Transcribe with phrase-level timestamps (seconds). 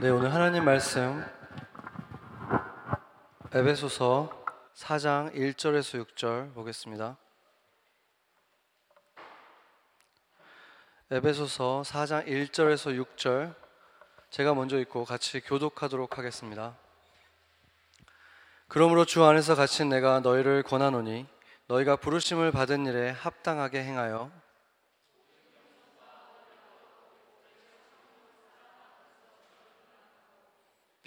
[0.00, 1.22] 네, 오늘 하나님 말씀
[3.52, 4.30] 에베소서
[4.74, 7.18] 4장 1절에서 6절 보겠습니다.
[11.10, 13.54] 에베소서 4장 1절에서 6절
[14.30, 16.78] 제가 먼저 읽고 같이 교독하도록 하겠습니다.
[18.68, 21.26] 그러므로 주 안에서 갇힌 내가 너희를 권하노니
[21.66, 24.30] 너희가 부르심을 받은 일에 합당하게 행하여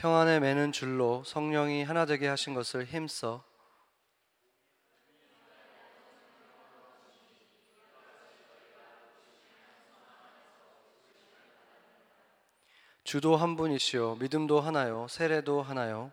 [0.04, 3.42] 평안에 매는 줄로 성령이 하나 되게 하신 것을 힘써
[13.06, 15.08] 주도 한 분이시요 믿음도 하나요?
[15.08, 16.12] 세례도 하나요?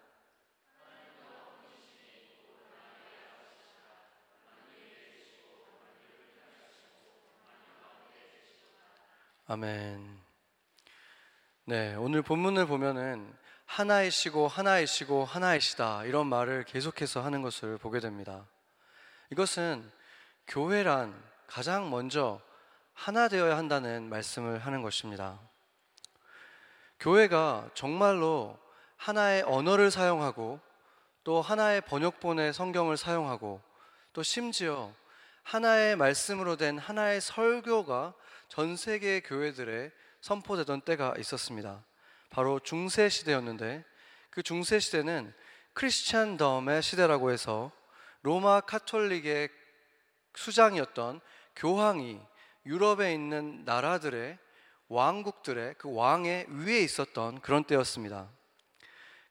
[9.49, 10.21] 아멘.
[11.65, 13.41] 네, 오늘 본문을 보면은
[13.71, 18.49] 하나이시고 하나이시고 하나이시다 이런 말을 계속해서 하는 것을 보게 됩니다.
[19.31, 19.89] 이것은
[20.49, 21.15] 교회란
[21.47, 22.41] 가장 먼저
[22.95, 25.39] 하나 되어야 한다는 말씀을 하는 것입니다.
[26.99, 28.59] 교회가 정말로
[28.97, 30.59] 하나의 언어를 사용하고
[31.23, 33.63] 또 하나의 번역본의 성경을 사용하고
[34.13, 34.93] 또 심지어
[35.45, 38.15] 하나의 말씀으로 된 하나의 설교가
[38.49, 41.85] 전 세계 교회들에 선포되던 때가 있었습니다.
[42.31, 43.85] 바로 중세 시대였는데
[44.31, 45.35] 그 중세 시대는
[45.73, 47.73] 크리스찬 덤의 시대라고 해서
[48.23, 49.49] 로마 카톨릭의
[50.35, 51.21] 수장이었던
[51.57, 52.21] 교황이
[52.67, 54.39] 유럽에 있는 나라들의
[54.89, 58.31] 왕국들의 그 왕의 위에 있었던 그런 때였습니다.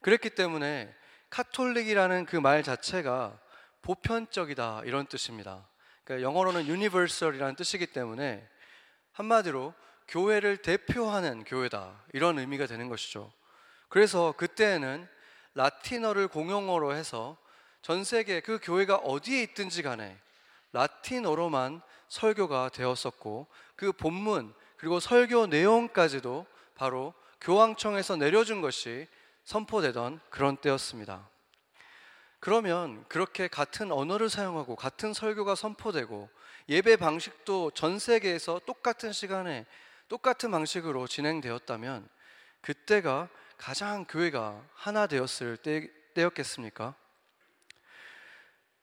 [0.01, 0.93] 그랬기 때문에
[1.29, 3.39] 카톨릭이라는 그 말 자체가
[3.81, 5.67] 보편적이다 이런 뜻입니다.
[6.03, 8.47] 그러니까 영어로는 universal이라는 뜻이기 때문에
[9.13, 9.73] 한마디로
[10.09, 13.31] 교회를 대표하는 교회다 이런 의미가 되는 것이죠.
[13.87, 15.07] 그래서 그때에는
[15.53, 17.37] 라틴어를 공용어로 해서
[17.81, 20.17] 전 세계 그 교회가 어디에 있든지 간에
[20.73, 29.07] 라틴어로만 설교가 되었었고 그 본문 그리고 설교 내용까지도 바로 교황청에서 내려준 것이
[29.43, 31.29] 선포되던 그런 때였습니다.
[32.39, 36.29] 그러면 그렇게 같은 언어를 사용하고 같은 설교가 선포되고
[36.69, 39.65] 예배 방식도 전 세계에서 똑같은 시간에
[40.09, 42.09] 똑같은 방식으로 진행되었다면
[42.61, 46.95] 그때가 가장 교회가 하나 되었을 때, 때였겠습니까?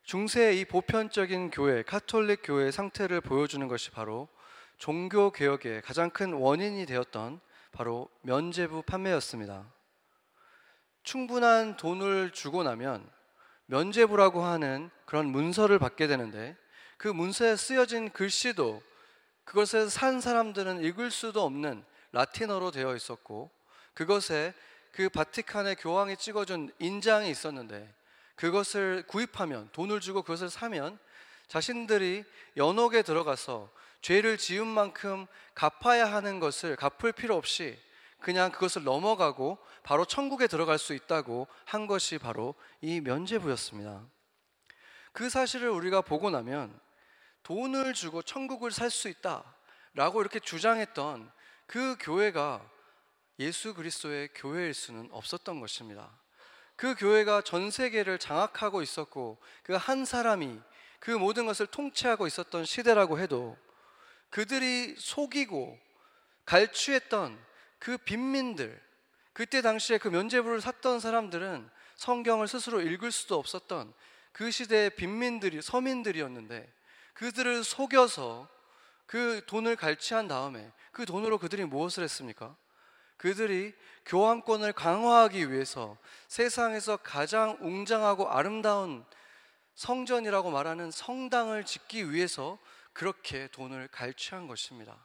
[0.05, 4.29] 중세의 이 보편적인 교회, 카톨릭 교회의 상태를 보여주는 것이 바로
[4.79, 7.41] 종교 개혁의 가장 큰 원인이 되었던
[7.73, 9.67] 바로 면제부 판매였습니다.
[11.03, 13.11] 충분한 돈을 주고 나면
[13.67, 16.57] 면제부라고 하는 그런 문서를 받게 되는데
[16.99, 18.81] 그 문서에 쓰여진 글씨도
[19.47, 23.51] 그것을 산 사람들은 읽을 수도 없는 라틴어로 되어 있었고
[23.95, 24.53] 그것에
[24.93, 27.95] 그 바티칸의 교황이 찍어준 인장이 있었는데
[28.35, 30.99] 그것을 구입하면 돈을 주고 그것을 사면
[31.49, 32.25] 자신들이
[32.57, 33.71] 연옥에 들어가서
[34.03, 37.79] 죄를 지은 만큼 갚아야 하는 것을 갚을 필요 없이
[38.21, 44.05] 그냥 그것을 넘어가고 바로 천국에 들어갈 수 있다고 한 것이 바로 이 면제부였습니다.
[45.13, 46.79] 그 사실을 우리가 보고 나면
[47.47, 51.31] 돈을 주고 천국을 살 수 있다라고 이렇게 주장했던
[51.69, 52.69] 그 교회가
[53.39, 56.11] 예수 그리스도의 교회일 수는 없었던 것입니다.
[56.75, 60.61] 그 교회가 전 세계를 장악하고 있었고 그 한 사람이
[60.99, 63.57] 그 모든 것을 통치하고 있었던 시대라고 해도
[64.31, 65.79] 그들이 속이고
[66.47, 67.39] 갈취했던
[67.79, 68.83] 그 빈민들,
[69.33, 73.95] 그때 당시에 그 면제부를 샀던 사람들은 성경을 스스로 읽을 수도 없었던
[74.33, 76.75] 그 시대의 빈민들이 서민들이었는데
[77.17, 78.49] 그들을 속여서
[79.07, 82.57] 그 돈을 갈취한 다음에 그 돈으로 그들이 무엇을 했습니까?
[83.17, 85.97] 그들이 교황권을 강화하기 위해서
[86.29, 89.05] 세상에서 가장 웅장하고 아름다운
[89.75, 92.59] 성전이라고 말하는 성당을 짓기 위해서
[92.93, 94.97] 그렇게 돈을 갈취한 것입니다.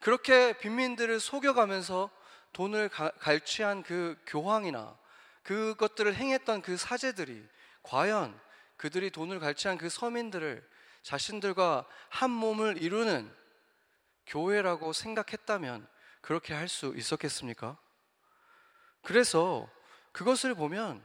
[0.00, 2.10] 그렇게 빈민들을 속여가면서
[2.52, 4.96] 돈을 가, 갈취한 그 교황이나
[5.42, 7.46] 그것들을 행했던 그 사제들이
[7.82, 8.38] 과연
[8.76, 10.66] 그들이 돈을 갈취한 그 서민들을
[11.02, 13.32] 자신들과 한 몸을 이루는
[14.26, 15.88] 교회라고 생각했다면
[16.20, 17.78] 그렇게 할 수 있었겠습니까?
[19.02, 19.70] 그래서
[20.12, 21.02] 그것을 보면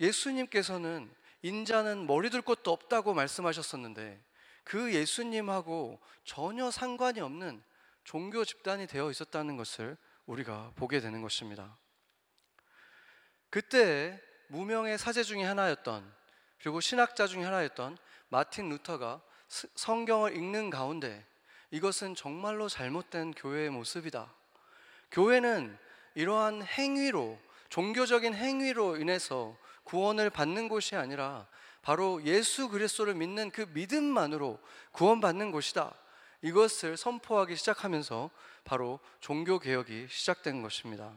[0.00, 1.12] 예수님께서는
[1.42, 4.24] 인자는 머리 둘 곳도 없다고 말씀하셨었는데
[4.64, 7.62] 그 예수님하고 전혀 상관이 없는
[8.02, 9.96] 종교 집단이 되어 있었다는 것을
[10.26, 11.76] 우리가 보게 되는 것입니다.
[13.50, 16.14] 그때 무명의 사제 중에 하나였던
[16.60, 17.98] 그리고 신학자 중에 하나였던
[18.28, 21.24] 마틴 루터가 성경을 읽는 가운데
[21.70, 24.32] 이것은 정말로 잘못된 교회의 모습이다.
[25.10, 25.76] 교회는
[26.14, 27.38] 이러한 행위로
[27.68, 31.46] 종교적인 행위로 인해서 구원을 받는 곳이 아니라
[31.82, 34.58] 바로 예수 그리스도를 믿는 그 믿음만으로
[34.92, 35.94] 구원받는 곳이다.
[36.42, 38.30] 이것을 선포하기 시작하면서
[38.64, 41.12] 바로 종교 개혁이 시작된 것입니다.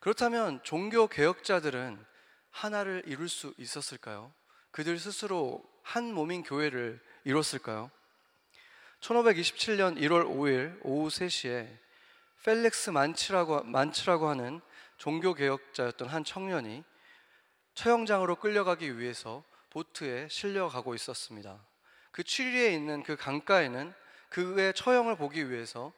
[0.00, 2.04] 그렇다면 종교 개혁자들은
[2.50, 4.32] 하나를 이룰 수 있었을까요?
[4.76, 7.90] 그들 스스로 한 몸인 교회를 이뤘을까요?
[9.00, 11.66] 1527년 1월 5일 오후 3시에
[12.44, 14.60] 펠릭스 만치라고, 만치라고 하는
[14.98, 16.84] 종교개혁자였던 한 청년이
[17.72, 21.58] 처형장으로 끌려가기 위해서 보트에 실려가고 있었습니다.
[22.12, 23.94] 그 취리에 있는 그 강가에는
[24.28, 25.90] 그의 처형을 보기 위해서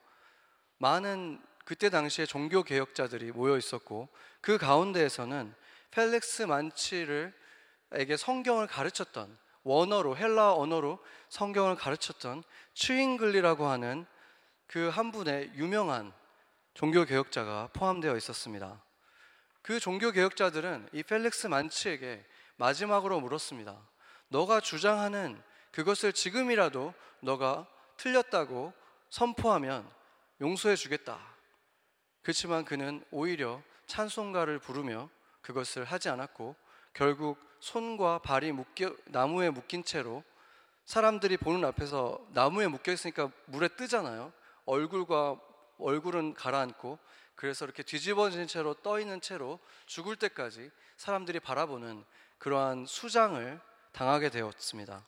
[0.77, 4.09] 많은 그때 당시에 종교 개혁자들이 모여 있었고
[4.41, 5.53] 그 가운데에서는
[5.91, 7.35] 펠릭스 만치를
[7.93, 10.99] 에게 성경을 가르쳤던 원어로 헬라 언어로
[11.29, 12.43] 성경을 가르쳤던
[12.75, 14.07] 추잉글리라고 하는
[14.67, 16.13] 그 한 분의 유명한
[16.75, 18.83] 종교 개혁자가 포함되어 있었습니다.
[19.63, 22.25] 그 종교 개혁자들은 이 펠릭스 만치에게
[22.57, 23.77] 마지막으로 물었습니다.
[24.29, 25.43] 너가 주장하는
[25.73, 28.73] 그것을 지금이라도 너가 틀렸다고
[29.11, 29.91] 선포하면
[30.41, 31.19] 용서해 주겠다.
[32.23, 35.09] 그렇지만 그는 오히려 찬송가를 부르며
[35.41, 36.55] 그것을 하지 않았고
[36.99, 40.25] 결국 손과 발이 묶여 나무에 묶인 채로
[40.85, 44.33] 사람들이 보는 앞에서 나무에 묶여 있으니까 물에 뜨잖아요.
[44.65, 45.41] 얼굴과
[45.79, 46.99] 얼굴은 가라앉고
[47.37, 52.05] 그래서 이렇게 뒤집어진 채로 떠 있는 채로 죽을 때까지 사람들이 바라보는
[52.39, 53.61] 그러한 수장을
[53.93, 55.07] 당하게 되었습니다.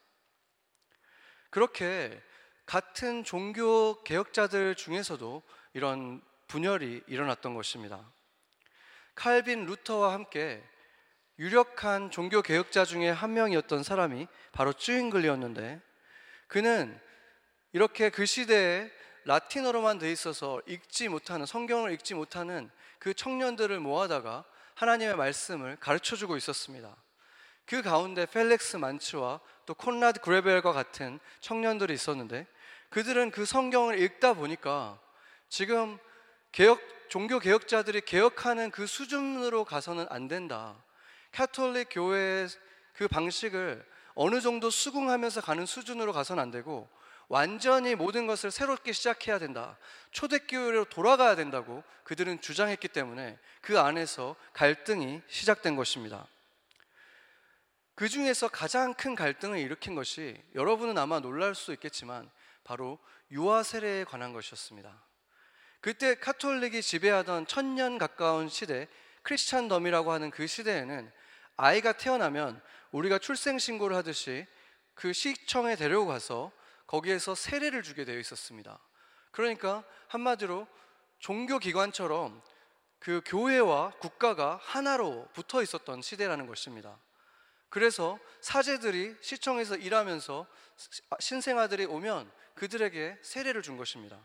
[1.50, 2.22] 그렇게
[2.66, 5.42] 같은 종교 개혁자들 중에서도
[5.72, 8.12] 이런 분열이 일어났던 것입니다.
[9.16, 10.62] 칼빈 루터와 함께
[11.40, 15.80] 유력한 종교 개혁자 중에 한 명이었던 사람이 바로 쭈잉글리였는데
[16.48, 17.00] 그는
[17.72, 18.90] 이렇게 그 시대에
[19.24, 24.44] 라틴어로만 돼 있어서 읽지 못하는 성경을 읽지 못하는 그 청년들을 모아다가
[24.74, 26.94] 하나님의 말씀을 가르쳐 주고 있었습니다.
[27.64, 32.46] 그 가운데 펠릭스 만츠와 또 콘라드 그레벨과 같은 청년들이 있었는데
[32.90, 35.00] 그들은 그 성경을 읽다 보니까
[35.48, 35.98] 지금
[36.52, 40.76] 개혁 종교 개혁자들이 개혁하는 그 수준으로 가서는 안 된다.
[41.32, 42.48] 카톨릭 교회의
[42.92, 46.88] 그 방식을 어느 정도 수긍하면서 가는 수준으로 가서는 안 되고
[47.28, 49.78] 완전히 모든 것을 새롭게 시작해야 된다.
[50.10, 56.26] 초대교회로 돌아가야 된다고 그들은 주장했기 때문에 그 안에서 갈등이 시작된 것입니다.
[57.94, 62.28] 그 중에서 가장 큰 갈등을 일으킨 것이 여러분은 아마 놀랄 수 있겠지만
[62.64, 62.98] 바로
[63.30, 65.00] 유아 세례에 관한 것이었습니다.
[65.80, 68.88] 그때 카톨릭이 지배하던 천년 가까운 시대
[69.22, 71.12] 크리스찬덤이라고 하는 그 시대에는
[71.60, 72.60] 아이가 태어나면
[72.90, 74.46] 우리가 출생 신고를 하듯이
[74.94, 76.52] 그 시청에 데려고 가서
[76.86, 78.78] 거기에서 세례를 주게 되어 있었습니다.
[79.30, 80.66] 그러니까 한마디로
[81.18, 82.42] 종교 기관처럼
[82.98, 86.98] 그 교회와 국가가 하나로 붙어 있었던 시대라는 것입니다.
[87.68, 90.46] 그래서 사제들이 시청에서 일하면서
[91.20, 94.18] 신생아들이 오면 그들에게 세례를 준 것입니다.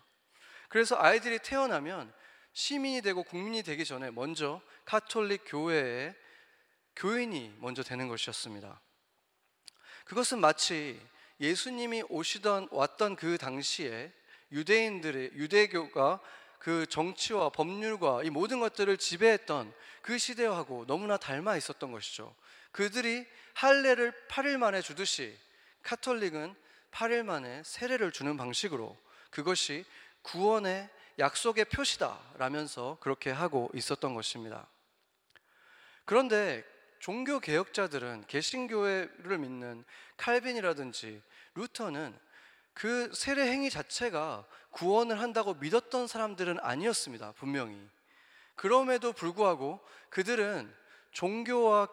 [0.69, 2.11] 그래서 아이들이 태어나면
[2.53, 6.15] 시민이 되고 국민이 되기 전에 먼저 카톨릭 교회에
[6.95, 8.81] 교인이 먼저 되는 것이었습니다.
[10.05, 10.99] 그것은 마치
[11.39, 14.11] 예수님이 오시던 왔던 그 당시에
[14.51, 16.19] 유대인들의 유대교가
[16.59, 22.35] 그 정치와 법률과 이 모든 것들을 지배했던 그 시대하고 너무나 닮아 있었던 것이죠.
[22.71, 25.37] 그들이 할례를 8일 만에 주듯이
[25.83, 26.55] 카톨릭은
[26.91, 28.97] 8일 만에 세례를 주는 방식으로
[29.29, 29.85] 그것이
[30.21, 34.67] 구원의 약속의 표시다라면서 그렇게 하고 있었던 것입니다.
[36.05, 36.63] 그런데
[37.05, 39.85] 종교 개혁자들은 개신교회를 믿는
[40.17, 41.21] 칼빈이라든지
[41.53, 42.17] 루터는
[42.73, 47.33] 그 세례 행위 자체가 구원을 한다고 믿었던 사람들은 아니었습니다.
[47.33, 47.79] 분명히.
[48.55, 50.73] 그럼에도 불구하고 그들은
[51.11, 51.89] 종교와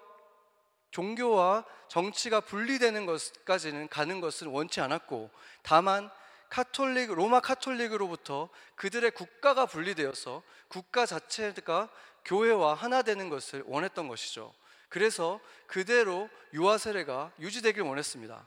[0.92, 5.28] 종교와 정치가 분리되는 것까지는 가는 것을 원치 않았고
[5.61, 6.11] 다만
[6.49, 11.90] 카톨릭 로마 카톨릭으로부터 그들의 국가가 분리되어서 국가 자체가
[12.25, 14.54] 교회와 하나 되는 것을 원했던 것이죠.
[14.93, 18.47] 그래서 그대로 유아 세례가 유지되길 원했습니다.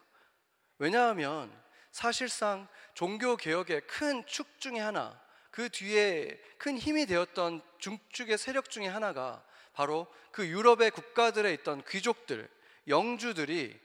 [0.78, 1.52] 왜냐하면
[1.90, 8.86] 사실상 종교 개혁의 큰 축 중에 하나, 그 뒤에 큰 힘이 되었던 중축의 세력 중에
[8.86, 12.48] 하나가 바로 그 유럽의 국가들에 있던 귀족들,
[12.88, 13.80] 영주들이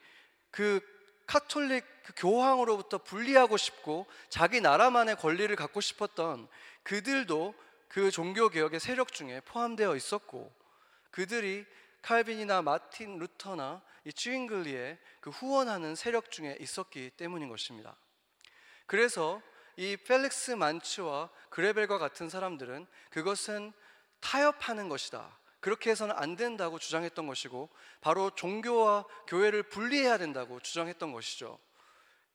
[0.50, 0.80] 그
[1.26, 6.46] 카톨릭 그 교황으로부터 분리하고 싶고 자기 나라만의 권리를 갖고 싶었던
[6.82, 7.54] 그들도
[7.88, 10.52] 그 종교 개혁의 세력 중에 포함되어 있었고
[11.10, 11.64] 그들이
[12.02, 17.96] 칼빈이나 마틴 루터나 이 쥐잉글리의 그 후원하는 세력 중에 있었기 때문인 것입니다.
[18.86, 19.42] 그래서
[19.76, 23.72] 이 펠릭스 만츠와 그레벨과 같은 사람들은 그것은
[24.20, 25.38] 타협하는 것이다.
[25.60, 27.68] 그렇게 해서는 안 된다고 주장했던 것이고
[28.00, 31.58] 바로 종교와 교회를 분리해야 된다고 주장했던 것이죠.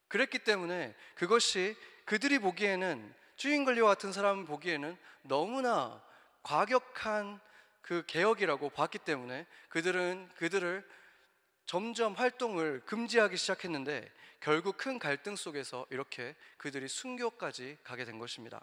[0.07, 6.01] 그랬기 때문에 그것이 그들이 보기에는 주인글리와 같은 사람 보기에는 너무나
[6.43, 7.39] 과격한
[7.85, 10.83] 그 개혁이라고 봤기 때문에 그들은 그들을
[11.67, 18.59] 점점 활동을 금지하기 시작했는데 결국 큰 갈등 속에서 이렇게 그들이 순교까지 가게 된 것입니다.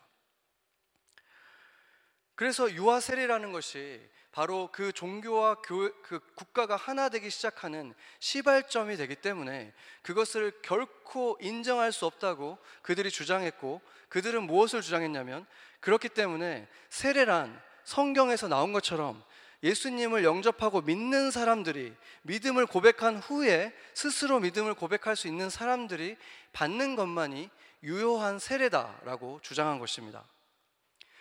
[2.35, 9.15] 그래서 유아 세례라는 것이 바로 그 종교와 교, 그 국가가 하나 되기 시작하는 시발점이 되기
[9.15, 15.47] 때문에 그것을 결코 인정할 수 없다고 그들이 주장했고 그들은 무엇을 주장했냐면
[15.79, 19.23] 그렇기 때문에 세례란 성경에서 나온 것처럼
[19.63, 26.17] 예수님을 영접하고 믿는 사람들이 믿음을 고백한 후에 스스로 믿음을 고백할 수 있는 사람들이
[26.53, 27.49] 받는 것만이
[27.85, 30.25] 유효한 세례다라고 주장한 것입니다.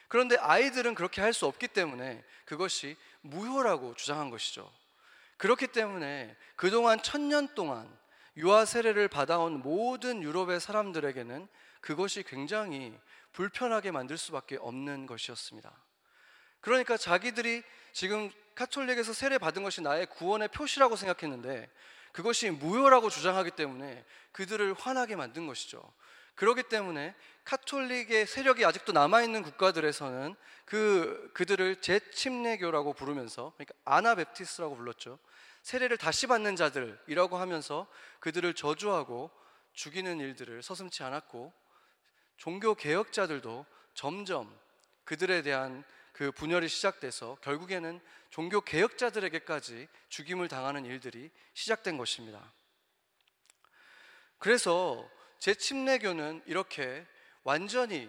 [0.07, 4.69] 그런데 아이들은 그렇게 할 수 없기 때문에 그것이 무효라고 주장한 것이죠.
[5.37, 7.89] 그렇기 때문에 그동안 천년 동안
[8.37, 11.47] 유아 세례를 받아온 모든 유럽의 사람들에게는
[11.79, 12.93] 그것이 굉장히
[13.33, 15.71] 불편하게 만들 수밖에 없는 것이었습니다.
[16.61, 21.69] 그러니까 자기들이 지금 카톨릭에서 세례 받은 것이 나의 구원의 표시라고 생각했는데
[22.11, 25.81] 그것이 무효라고 주장하기 때문에 그들을 화나게 만든 것이죠.
[26.35, 35.19] 그렇기 때문에 카톨릭의 세력이 아직도 남아 있는 국가들에서는 그 그들을 재침례교라고 부르면서 그러니까 아나베티스라고 불렀죠.
[35.63, 37.87] 세례를 다시 받는 자들이라고 하면서
[38.19, 39.29] 그들을 저주하고
[39.73, 41.53] 죽이는 일들을 서슴지 않았고
[42.37, 44.51] 종교 개혁자들도 점점
[45.03, 45.83] 그들에 대한
[46.21, 47.99] 그 분열이 시작돼서 결국에는
[48.29, 52.53] 종교 개혁자들에게까지 죽임을 당하는 일들이 시작된 것입니다.
[54.37, 55.09] 그래서
[55.39, 57.07] 제 침례교는 이렇게
[57.41, 58.07] 완전히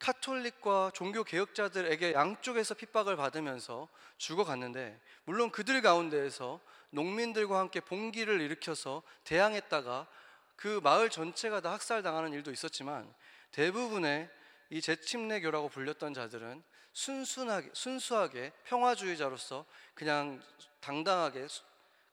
[0.00, 3.88] 카톨릭과 종교 개혁자들에게 양쪽에서 핍박을 받으면서
[4.18, 6.58] 죽어갔는데 물론 그들 가운데에서
[6.90, 10.08] 농민들과 함께 봉기를 일으켜서 대항했다가
[10.56, 13.14] 그 마을 전체가 다 학살당하는 일도 있었지만
[13.52, 14.28] 대부분의
[14.70, 16.64] 이 재침례교라고 불렸던 자들은
[16.96, 20.42] 순순하게 순수하게 평화주의자로서 그냥
[20.80, 21.46] 당당하게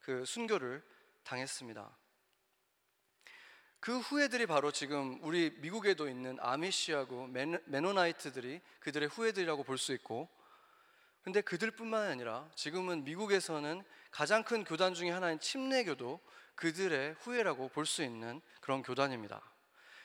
[0.01, 0.83] 그 순교를
[1.23, 1.97] 당했습니다.
[3.79, 10.27] 그 후예들이 바로 지금 우리 미국에도 있는 아미시하고 메노나이트들이 그들의 후예들이라고 볼 수 있고
[11.23, 16.19] 근데 그들뿐만 아니라 지금은 미국에서는 가장 큰 교단 중의 하나인 침례교도
[16.55, 19.41] 그들의 후예라고 볼 수 있는 그런 교단입니다.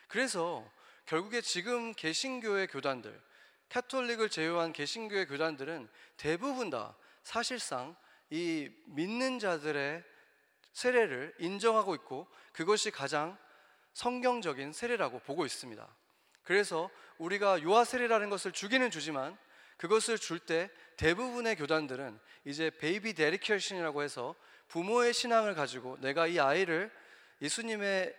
[0.07, 0.71] 그래서
[1.05, 3.21] 결국에 지금 개신교의 교단들,
[3.69, 7.95] 카톨릭을 제외한 개신교의 교단들은 대부분 다 사실상
[8.29, 10.03] 이 믿는 자들의
[10.73, 13.37] 세례를 인정하고 있고 그것이 가장
[13.93, 15.87] 성경적인 세례라고 보고 있습니다.
[16.43, 19.37] 그래서 우리가 유아 세례라는 것을 주기는 주지만
[19.77, 24.35] 그것을 줄 때 대부분의 교단들은 이제 baby dedication이라고 해서
[24.67, 26.91] 부모의 신앙을 가지고 내가 이 아이를
[27.41, 28.15] 예수님의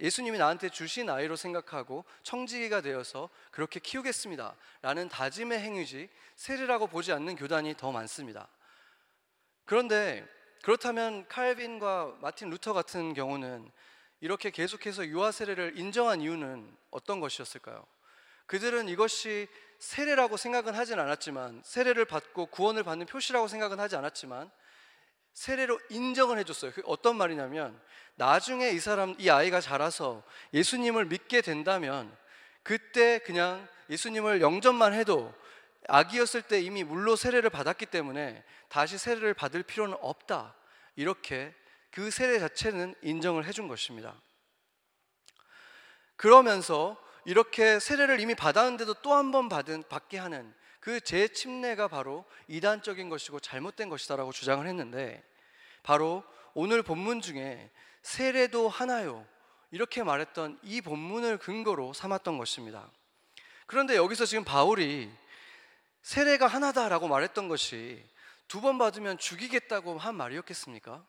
[0.00, 4.56] 예수님이 나한테 주신 아이로 생각하고 청지기가 되어서 그렇게 키우겠습니다.
[4.82, 8.48] 라는 다짐의 행위지 세례라고 보지 않는 교단이 더 많습니다.
[9.64, 10.26] 그런데
[10.62, 13.70] 그렇다면 칼빈과 마틴 루터 같은 경우는
[14.20, 17.86] 이렇게 계속해서 유아 세례를 인정한 이유는 어떤 것이었을까요?
[18.46, 19.48] 그들은 이것이
[19.78, 24.50] 세례라고 생각은 하진 않았지만 세례를 받고 구원을 받는 표시라고 생각은 하지 않았지만
[25.34, 26.72] 세례로 인정을 해줬어요.
[26.72, 27.78] 그 어떤 말이냐면
[28.14, 30.22] 나중에 이 사람 이 아이가 자라서
[30.52, 32.16] 예수님을 믿게 된다면
[32.62, 35.34] 그때 그냥 예수님을 영접만 해도
[35.88, 40.54] 아기였을 때 이미 물로 세례를 받았기 때문에 다시 세례를 받을 필요는 없다.
[40.96, 41.54] 이렇게
[41.90, 44.14] 그 세례 자체는 인정을 해준 것입니다.
[46.16, 53.08] 그러면서 이렇게 세례를 이미 받았는데도 또 한 번 받은 받게 하는 그 재침례가 바로 이단적인
[53.08, 55.24] 것이고 잘못된 것이다라고 주장을 했는데
[55.82, 56.22] 바로
[56.52, 57.70] 오늘 본문 중에
[58.02, 59.26] 세례도 하나요
[59.70, 62.90] 이렇게 말했던 이 본문을 근거로 삼았던 것입니다.
[63.64, 65.10] 그런데 여기서 지금 바울이
[66.02, 68.04] 세례가 하나다라고 말했던 것이
[68.46, 71.02] 두 번 받으면 죽이겠다고 한 말이었겠습니까?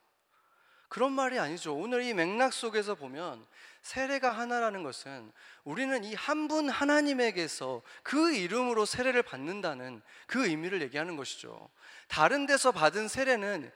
[0.95, 1.75] 그런 말이 아니죠.
[1.75, 3.45] 오늘 이 맥락 속에서 보면
[3.81, 5.29] 세례가 하나라는 것은
[5.65, 11.69] 우리는 이 한 분 하나님에게서 그 이름으로 세례를 받는다는 그 의미를 얘기하는 것이죠.
[12.07, 13.69] 다른 데서 받은 세례는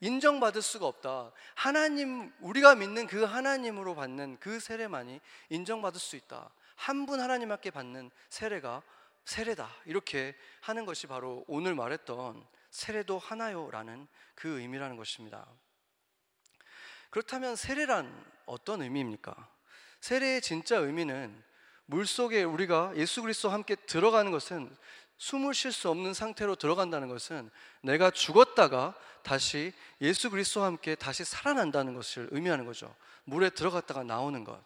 [0.00, 1.32] 인정받을 수가 없다.
[1.54, 6.50] 하나님, 우리가 믿는 그 하나님으로 받는 그 세례만이 인정받을 수 있다.
[6.76, 8.82] 한 분 하나님께 받는 세례가
[9.24, 9.70] 세례다.
[9.86, 15.46] 이렇게 하는 것이 바로 오늘 말했던 세례도 하나요라는 그 의미라는 것입니다.
[17.10, 18.12] 그렇다면 세례란
[18.46, 19.34] 어떤 의미입니까?
[20.00, 21.42] 세례의 진짜 의미는
[21.86, 24.74] 물 속에 우리가 예수 그리스도와 함께 들어가는 것은
[25.16, 27.50] 숨을 쉴 수 없는 상태로 들어간다는 것은
[27.82, 32.94] 내가 죽었다가 다시 예수 그리스도와 함께 다시 살아난다는 것을 의미하는 거죠.
[33.24, 34.62] 물에 들어갔다가 나오는 것.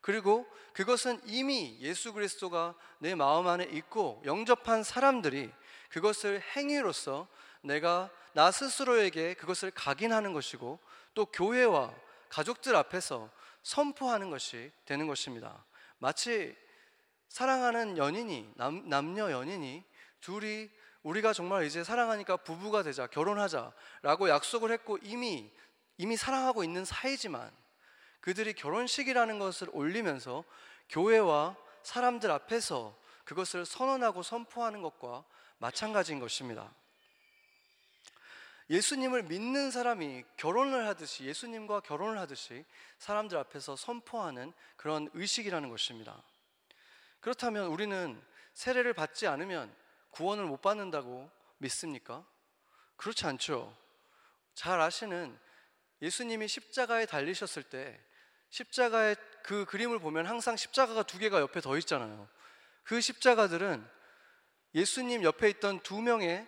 [0.00, 5.50] 그리고 그것은 이미 예수 그리스도가 내 마음 안에 있고 영접한 사람들이
[5.90, 7.28] 그것을 행위로서
[7.60, 10.80] 내가 나 스스로에게 그것을 각인하는 것이고
[11.14, 11.94] 또 교회와
[12.28, 13.30] 가족들 앞에서
[13.62, 15.64] 선포하는 것이 되는 것입니다.
[15.98, 16.56] 마치
[17.28, 19.84] 사랑하는 연인이 남, 남녀 연인이
[20.20, 20.70] 둘이
[21.02, 25.50] 우리가 정말 이제 사랑하니까 부부가 되자 결혼하자라고 약속을 했고 이미
[25.98, 27.50] 이미 사랑하고 있는 사이지만
[28.20, 30.44] 그들이 결혼식이라는 것을 올리면서
[30.88, 35.24] 교회와 사람들 앞에서 그것을 선언하고 선포하는 것과
[35.58, 36.72] 마찬가지인 것입니다.
[38.70, 42.64] 예수님을 믿는 사람이 결혼을 하듯이 예수님과 결혼을 하듯이
[42.98, 46.22] 사람들 앞에서 선포하는 그런 의식이라는 것입니다.
[47.20, 48.20] 그렇다면 우리는
[48.54, 49.74] 세례를 받지 않으면
[50.10, 52.24] 구원을 못 받는다고 믿습니까?
[52.96, 53.76] 그렇지 않죠.
[54.54, 55.38] 잘 아시는
[56.02, 58.00] 예수님이 십자가에 달리셨을 때
[58.50, 62.28] 십자가의 그 그림을 보면 항상 십자가가 두 개가 옆에 더 있잖아요.
[62.84, 63.86] 그 십자가들은
[64.74, 66.46] 예수님 옆에 있던 두 명의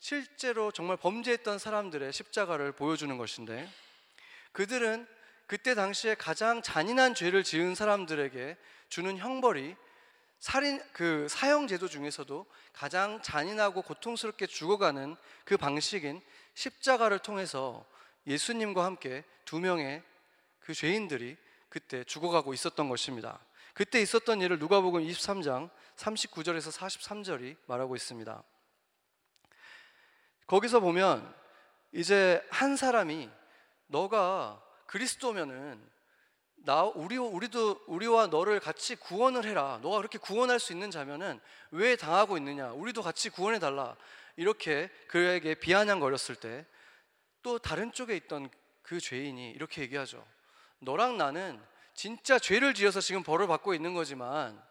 [0.00, 3.68] 실제로 정말 범죄했던 사람들의 십자가를 보여주는 것인데
[4.52, 5.06] 그들은
[5.46, 8.56] 그때 당시에 가장 잔인한 죄를 지은 사람들에게
[8.88, 9.76] 주는 형벌이
[10.38, 16.22] 살인 그 사형 제도 중에서도 가장 잔인하고 고통스럽게 죽어가는 그 방식인
[16.54, 17.84] 십자가를 통해서
[18.26, 20.02] 예수님과 함께 두 명의
[20.60, 21.36] 그 죄인들이
[21.68, 23.38] 그때 죽어가고 있었던 것입니다.
[23.74, 28.42] 그때 있었던 일을 누가복음 23장 39절에서 43절이 말하고 있습니다.
[30.50, 31.34] 거기서 보면
[31.92, 33.30] 이제 한 사람이
[33.86, 35.80] 너가 그리스도면은
[36.56, 39.78] 나 우리 우리도 우리와 너를 같이 구원을 해라.
[39.82, 41.40] 너가 그렇게 구원할 수 있는 자면은
[41.70, 42.72] 왜 당하고 있느냐?
[42.72, 43.96] 우리도 같이 구원해 달라.
[44.36, 46.66] 이렇게 그에게 비아냥거렸을 때
[47.42, 48.50] 또 다른 쪽에 있던
[48.82, 50.26] 그 죄인이 이렇게 얘기하죠.
[50.80, 51.60] 너랑 나는
[51.94, 54.62] 진짜 죄를 지어서 지금 벌을 받고 있는 거지만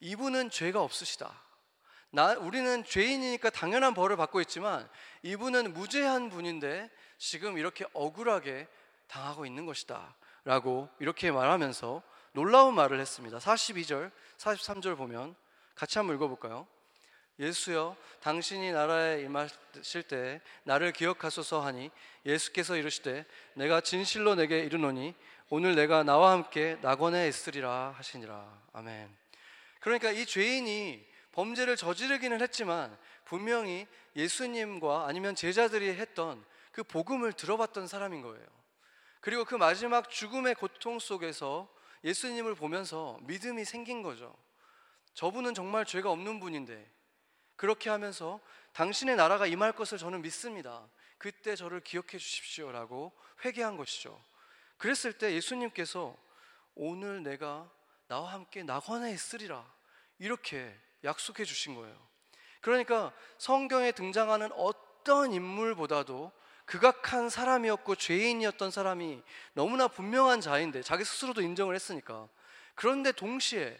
[0.00, 1.40] 이분은 죄가 없으시다.
[2.14, 4.86] 나, 우리는 죄인이니까 당연한 벌을 받고 있지만
[5.22, 8.68] 이분은 무죄한 분인데 지금 이렇게 억울하게
[9.08, 10.14] 당하고 있는 것이다.
[10.44, 13.38] 라고 이렇게 말하면서 놀라운 말을 했습니다.
[13.38, 15.34] 42절, 43절 보면
[15.74, 16.66] 같이 한번 읽어볼까요?
[17.38, 21.90] 예수여, 당신이 나라에 임하실 때 나를 기억하소서 하니
[22.26, 25.14] 예수께서 이르시되 내가 진실로 내게 이르노니
[25.48, 28.62] 오늘 내가 나와 함께 낙원에 있으리라 하시니라.
[28.74, 29.08] 아멘.
[29.80, 38.22] 그러니까 이 죄인이 범죄를 저지르기는 했지만 분명히 예수님과 아니면 제자들이 했던 그 복음을 들어봤던 사람인
[38.22, 38.46] 거예요.
[39.20, 41.68] 그리고 그 마지막 죽음의 고통 속에서
[42.04, 44.36] 예수님을 보면서 믿음이 생긴 거죠.
[45.14, 46.90] 저분은 정말 죄가 없는 분인데
[47.56, 48.40] 그렇게 하면서
[48.72, 50.88] 당신의 나라가 임할 것을 저는 믿습니다.
[51.18, 53.12] 그때 저를 기억해 주십시오라고
[53.44, 54.20] 회개한 것이죠.
[54.78, 56.16] 그랬을 때 예수님께서
[56.74, 57.70] 오늘 내가
[58.08, 59.64] 나와 함께 낙원에 있으리라
[60.18, 61.96] 이렇게 약속해 주신 거예요.
[62.60, 66.32] 그러니까 성경에 등장하는 어떤 인물보다도
[66.64, 72.28] 극악한 사람이었고 죄인이었던 사람이 너무나 분명한 자인데 자기 스스로도 인정을 했으니까
[72.74, 73.78] 그런데 동시에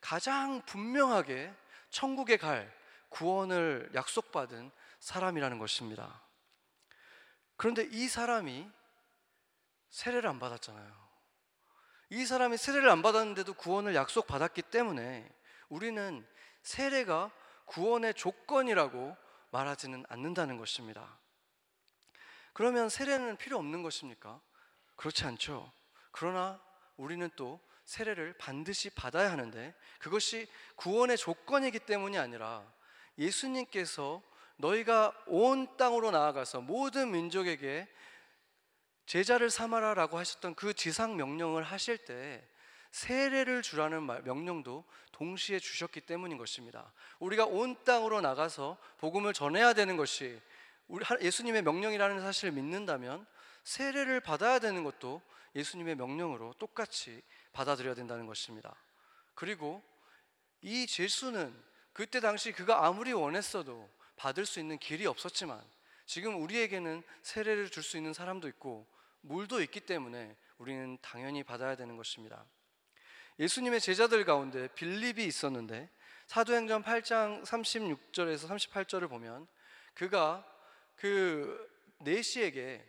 [0.00, 1.52] 가장 분명하게
[1.90, 2.74] 천국에 갈
[3.10, 6.22] 구원을 약속받은 사람이라는 것입니다.
[7.56, 8.68] 그런데 이 사람이
[9.90, 11.02] 세례를 안 받았잖아요.
[12.10, 15.30] 이 사람이 세례를 안 받았는데도 구원을 약속받았기 때문에
[15.68, 16.26] 우리는
[16.62, 17.30] 세례가
[17.66, 19.16] 구원의 조건이라고
[19.50, 21.18] 말하지는 않는다는 것입니다.
[22.52, 24.40] 그러면 세례는 필요 없는 것입니까?
[24.96, 25.72] 그렇지 않죠.
[26.10, 26.60] 그러나
[26.96, 32.64] 우리는 또 세례를 반드시 받아야 하는데 그것이 구원의 조건이기 때문이 아니라
[33.18, 34.22] 예수님께서
[34.56, 37.88] 너희가 온 땅으로 나아가서 모든 민족에게
[39.06, 42.46] 제자를 삼아라라고 하셨던 그 지상 명령을 하실 때
[42.92, 46.92] 세례를 주라는 명령도 동시에 주셨기 때문인 것입니다.
[47.18, 50.40] 우리가 온 땅으로 나가서 복음을 전해야 되는 것이
[51.20, 53.26] 예수님의 명령이라는 사실을 믿는다면
[53.64, 55.22] 세례를 받아야 되는 것도
[55.54, 58.74] 예수님의 명령으로 똑같이 받아들여야 된다는 것입니다.
[59.34, 59.82] 그리고
[60.60, 61.54] 이 예수는
[61.92, 65.62] 그때 당시 그가 아무리 원했어도 받을 수 있는 길이 없었지만
[66.06, 68.86] 지금 우리에게는 세례를 줄 수 있는 사람도 있고
[69.22, 72.44] 물도 있기 때문에 우리는 당연히 받아야 되는 것입니다.
[73.38, 75.88] 예수님의 제자들 가운데 빌립이 있었는데
[76.26, 79.46] 사도행전 8장 36절에서 38절을 보면
[79.94, 80.44] 그가
[80.96, 81.68] 그
[81.98, 82.84] 네시에게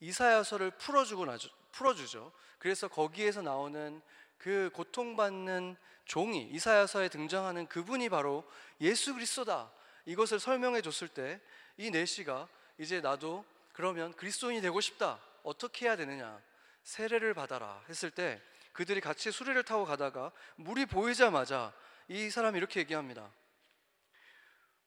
[0.00, 2.32] 이사야서를 풀어주고 나죠, 풀어주죠.
[2.58, 4.00] 그래서 거기에서 나오는
[4.38, 8.44] 그 고통받는 종이 이사야서에 등장하는 그분이 바로
[8.80, 9.72] 예수 그리스도다.
[10.04, 11.40] 이것을 설명해 줬을 때
[11.78, 15.20] 이 내시가 이제 나도 그러면 그리스도인이 되고 싶다.
[15.42, 16.40] 어떻게 해야 되느냐?
[16.82, 18.40] 세례를 받아라 했을 때
[18.76, 21.72] 그들이 같이 수레를 타고 가다가 물이 보이자마자
[22.08, 23.32] 이 사람이 이렇게 얘기합니다.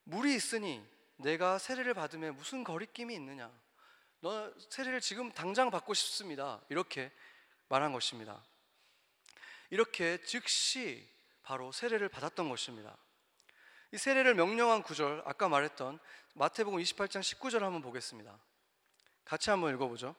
[0.04, 3.52] 물이 있으니 내가 세례를 받으면 무슨 거리낌이 있느냐?
[4.20, 6.62] 너 세례를 지금 당장 받고 싶습니다.
[6.70, 7.12] 이렇게
[7.68, 8.44] 말한 것입니다.
[9.72, 11.10] 이렇게 즉시
[11.42, 12.96] 바로 세례를 받았던 것입니다.
[13.92, 15.98] 이 세례를 명령한 구절 아까 말했던
[16.36, 18.38] 마태복음 28장 19절 한번 보겠습니다.
[19.26, 20.16] 같이 한번 읽어보죠.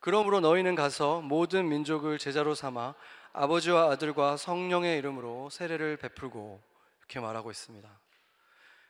[0.00, 2.94] 그러므로 너희는 가서 모든 민족을 제자로 삼아
[3.32, 6.62] 아버지와 아들과 성령의 이름으로 세례를 베풀고
[7.00, 8.00] 이렇게 말하고 있습니다.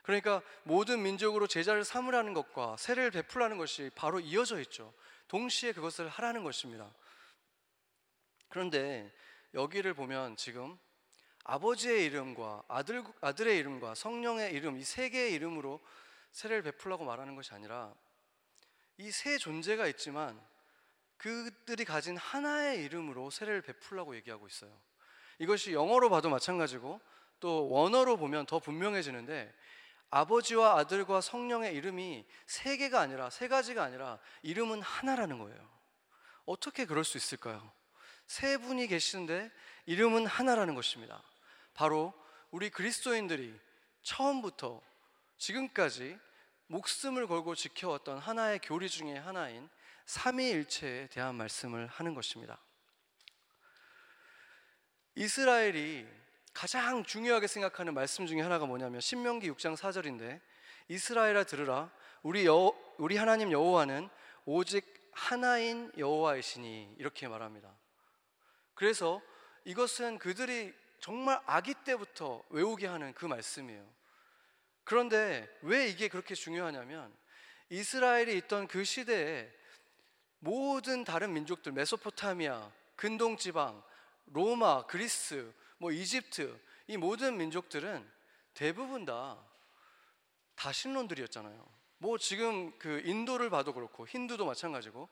[0.03, 4.93] 그러니까 모든 민족으로 제자를 삼으라는 것과 세례를 베풀라는 것이 바로 이어져 있죠.
[5.29, 6.91] 동시에 그것을 하라는 것입니다.
[8.49, 9.13] 그런데
[9.55, 10.79] 여기를 보면 지금
[11.45, 15.81] 아버지의 이름과 아들, 아들의 이름과 성령의 이름 이 세 개의 이름으로
[16.33, 17.95] 세례를 베풀라고 말하는 것이 아니라
[18.99, 20.41] 이 세 존재가 있지만
[21.19, 24.71] 그들이 가진 하나의 이름으로 세례를 베풀라고 얘기하고 있어요.
[25.39, 27.01] 이것이 영어로 봐도 마찬가지고
[27.41, 29.53] 또 원어로 보면 더 분명해지는데
[30.11, 35.79] 아버지와 아들과 성령의 이름이 세 개가 아니라 세 가지가 아니라 이름은 하나라는 거예요.
[36.47, 37.71] 어떻게 그럴 수 있을까요?
[38.27, 39.51] 세 분이 계시는데
[39.87, 41.23] 이름은 하나라는 것입니다.
[41.75, 42.15] 바로
[42.51, 43.55] 우리 그리스도인들이
[44.03, 44.81] 처음부터
[45.37, 46.19] 지금까지
[46.69, 49.69] 목숨을 걸고 지켜왔던 하나의 교리 중에 하나인
[50.09, 52.59] 삼위일체에 대한 말씀을 하는 것입니다.
[55.15, 56.07] 이스라엘이
[56.55, 60.41] 가장 중요하게 생각하는 말씀 중에 하나가 뭐냐면 신명기 6장 4절인데
[60.89, 61.93] 이스라엘아 들으라
[62.23, 64.09] 우리 여 우리 하나님 여호와는
[64.47, 67.71] 오직 하나인 여호와이시니 이렇게 말합니다.
[68.75, 69.21] 그래서
[69.65, 73.87] 이것은 그들이 정말 아기 때부터 외우게 하는 그 말씀이에요.
[74.85, 77.15] 그런데 왜 이게 그렇게 중요하냐면
[77.69, 79.53] 이스라엘이 있던 그 시대에
[80.41, 83.83] 모든 다른 민족들 메소포타미아, 근동 지방,
[84.27, 88.09] 로마, 그리스, 뭐 이집트 이 모든 민족들은
[88.55, 89.39] 대부분 다
[90.57, 91.67] 다신론들이었잖아요.
[91.99, 95.09] 뭐 지금 그 인도를 봐도 그렇고 힌두도 마찬가지고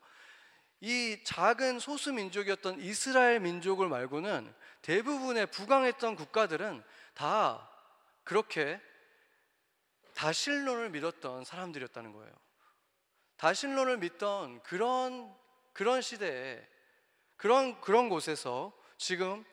[0.81, 6.83] 이 작은 소수 민족이었던 이스라엘 민족을 말고는 대부분의 부강했던 국가들은
[7.15, 7.71] 다
[8.25, 8.81] 그렇게
[10.15, 12.33] 다신론을 믿었던 사람들이었다는 거예요.
[13.37, 15.35] 다신론을 믿던 그런
[15.73, 16.67] 그런 시대에
[17.37, 19.45] 그런 그런 곳에서 지금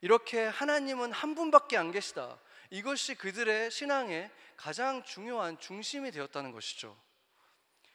[0.00, 2.38] 이렇게 하나님은 한 분밖에 안 계시다.
[2.70, 6.96] 이것이 그들의 신앙의 가장 중요한 중심이 되었다는 것이죠.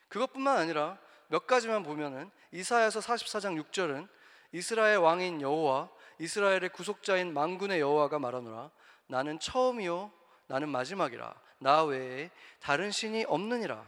[0.07, 0.97] 그것뿐만 아니라
[1.27, 4.07] 몇 가지만 보면은 이사야서 44장 6절은
[4.51, 8.71] 이스라엘 왕인 여호와 이스라엘의 구속자인 만군의 여호와가 말하노라
[9.07, 10.11] 나는 처음이요
[10.47, 13.85] 나는 마지막이라 나 외에 다른 신이 없느니라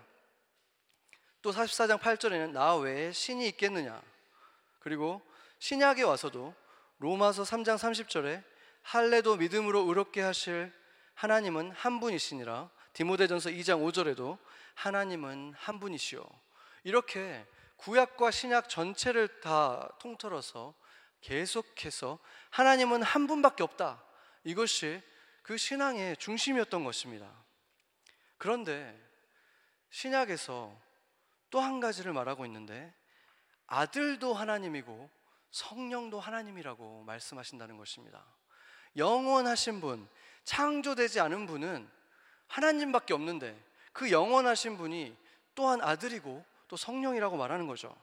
[1.41, 4.01] 또 44장 8절에는 나 외에 신이 있겠느냐
[4.79, 5.21] 그리고
[5.59, 6.53] 신약에 와서도
[6.99, 8.43] 로마서 3장 30절에
[8.81, 10.73] 할례도 믿음으로 의롭게 하실
[11.15, 14.37] 하나님은 한 분이시니라 디모데전서 2장 5절에도
[14.75, 16.25] 하나님은 한 분이시오
[16.83, 17.45] 이렇게
[17.77, 20.73] 구약과 신약 전체를 다 통틀어서
[21.21, 24.03] 계속해서 하나님은 한 분밖에 없다.
[24.43, 25.01] 이것이
[25.41, 27.31] 그 신앙의 중심이었던 것입니다.
[28.37, 28.97] 그런데
[29.91, 30.77] 신약에서
[31.49, 32.93] 또 한 가지를 말하고 있는데
[33.67, 35.09] 아들도 하나님이고
[35.51, 38.23] 성령도 하나님이라고 말씀하신다는 것입니다.
[38.95, 40.07] 영원하신 분,
[40.43, 41.89] 창조되지 않은 분은
[42.47, 43.59] 하나님밖에 없는데
[43.93, 45.15] 그 영원하신 분이
[45.55, 47.95] 또한 아들이고 또 성령이라고 말하는 거죠.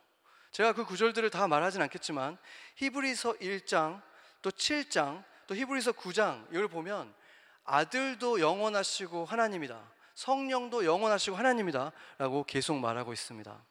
[0.51, 2.39] 제가 그 구절들을 다 말하진 않겠지만
[2.77, 4.03] 히브리서 1장
[4.43, 7.15] 또 7장 또 히브리서 9장 이걸 보면
[7.65, 9.96] 아들도 영원하시고 하나님이다.
[10.17, 11.93] 성령도 영원하시고 하나님이다.
[12.19, 13.65] 라고 계속 말하고 있습니다.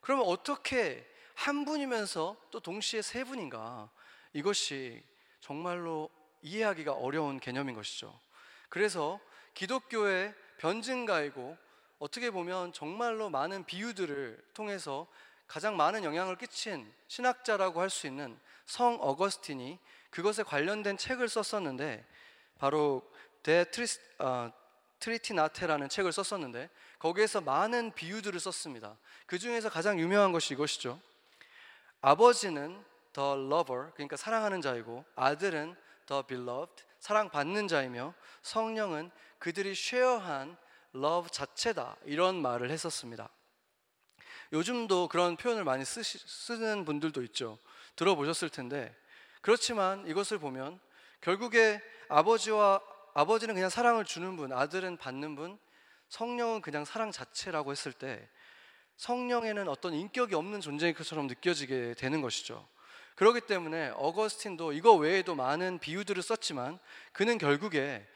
[0.00, 3.90] 그러면 어떻게 한 분이면서 또 동시에 세 분인가?
[4.32, 5.02] 이것이
[5.40, 6.08] 정말로
[6.42, 8.18] 이해하기가 어려운 개념인 것이죠.
[8.68, 9.20] 그래서
[9.54, 11.58] 기독교의 변증가이고
[11.98, 15.08] 어떻게 보면 정말로 많은 비유들을 통해서
[15.48, 19.78] 가장 많은 영향을 끼친 신학자라고 할 수 있는 성 어거스틴이
[20.10, 22.06] 그것에 관련된 책을 썼었는데
[22.58, 23.02] 바로
[23.42, 24.52] De Tris, 어,
[25.00, 28.96] Trinitate라는 책을 썼었는데 거기에서 많은 비유들을 썼습니다.
[29.26, 31.00] 그 중에서 가장 유명한 것이 이것이죠.
[32.00, 40.56] 아버지는 the lover 그러니까 사랑하는 자이고 아들은 the beloved 사랑받는 자이며 성령은 그들이 share한
[40.94, 43.28] love 자체다 이런 말을 했었습니다.
[44.52, 47.58] 요즘도 그런 표현을 많이 쓰시, 쓰는 분들도 있죠.
[47.96, 48.96] 들어보셨을 텐데
[49.42, 50.80] 그렇지만 이것을 보면
[51.20, 52.80] 결국에 아버지와
[53.18, 55.58] 아버지는 그냥 사랑을 주는 분, 아들은 받는 분,
[56.08, 58.28] 성령은 그냥 사랑 자체라고 했을 때
[58.96, 62.68] 성령에는 어떤 인격이 없는 존재인 것처럼 느껴지게 되는 것이죠.
[63.16, 66.78] 그렇기 때문에 어거스틴도 이거 외에도 많은 비유들을 썼지만
[67.12, 68.06] 그는 결국에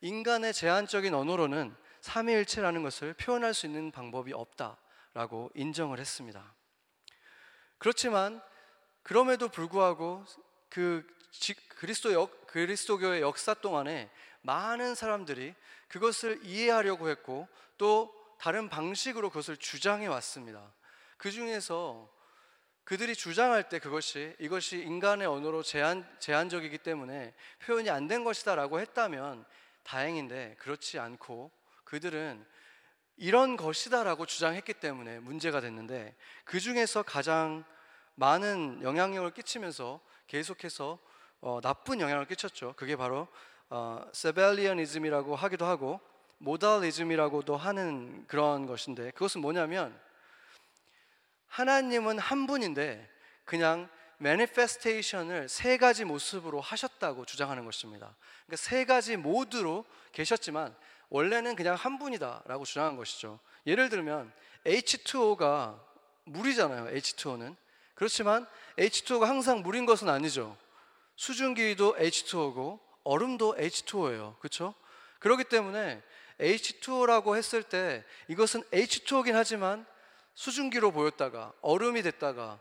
[0.00, 6.52] 인간의 제한적인 언어로는 삼위일체라는 것을 표현할 수 있는 방법이 없다라고 인정을 했습니다.
[7.78, 8.42] 그렇지만
[9.04, 10.24] 그럼에도 불구하고
[10.68, 11.06] 그
[11.76, 14.10] 그리스도 역, 그리스도교의 역사 동안에
[14.42, 15.54] 많은 사람들이
[15.88, 20.72] 그것을 이해하려고 했고 또 다른 방식으로 그것을 주장해 왔습니다.
[21.16, 22.08] 그 중에서
[22.84, 27.34] 그들이 주장할 때 그것이 이것이 인간의 언어로 제한, 제한적이기 때문에
[27.66, 29.44] 표현이 안 된 것이다 라고 했다면
[29.82, 31.50] 다행인데 그렇지 않고
[31.84, 32.46] 그들은
[33.16, 37.64] 이런 것이다 라고 주장했기 때문에 문제가 됐는데 그 중에서 가장
[38.14, 40.98] 많은 영향력을 끼치면서 계속해서
[41.40, 42.74] 어, 나쁜 영향을 끼쳤죠.
[42.76, 43.28] 그게 바로
[43.70, 46.00] 어, 세벨리언이즘이라고 하기도 하고
[46.38, 49.98] 모달리즘이라고도 하는 그런 것인데 그것은 뭐냐면
[51.48, 53.08] 하나님은 한 분인데
[53.44, 58.14] 그냥 매니페스테이션을 세 가지 모습으로 하셨다고 주장하는 것입니다.
[58.46, 60.74] 그러니까 세 가지 모드로 계셨지만
[61.08, 63.38] 원래는 그냥 한 분이다라고 주장한 것이죠.
[63.66, 64.32] 예를 들면
[64.64, 65.80] H2O가
[66.24, 66.94] 물이잖아요.
[66.94, 67.56] H2O는
[67.94, 70.56] 그렇지만 H2O가 항상 물인 것은 아니죠.
[71.16, 72.78] 수증기도 H2O고
[73.08, 74.38] 얼음도 H2O예요.
[74.38, 74.74] 그렇죠?
[75.18, 76.02] 그렇기 때문에
[76.38, 79.86] H2O라고 했을 때 이것은 H2O긴 하지만
[80.34, 82.60] 수증기로 보였다가 얼음이 됐다가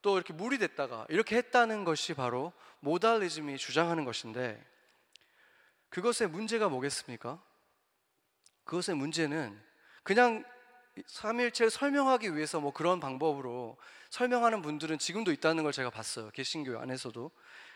[0.00, 4.64] 또 이렇게 물이 됐다가 이렇게 했다는 것이 바로 모달리즘이 주장하는 것인데
[5.88, 7.42] 그것의 문제가 뭐겠습니까?
[8.64, 9.60] 그것의 문제는
[10.04, 10.44] 그냥
[11.06, 13.76] 삼일체를 설명하기 위해서 뭐 그런 방법으로
[14.10, 16.30] 설명하는 분들은 지금도 있다는 걸 제가 봤어요.
[16.30, 17.30] 개신교 안에서도.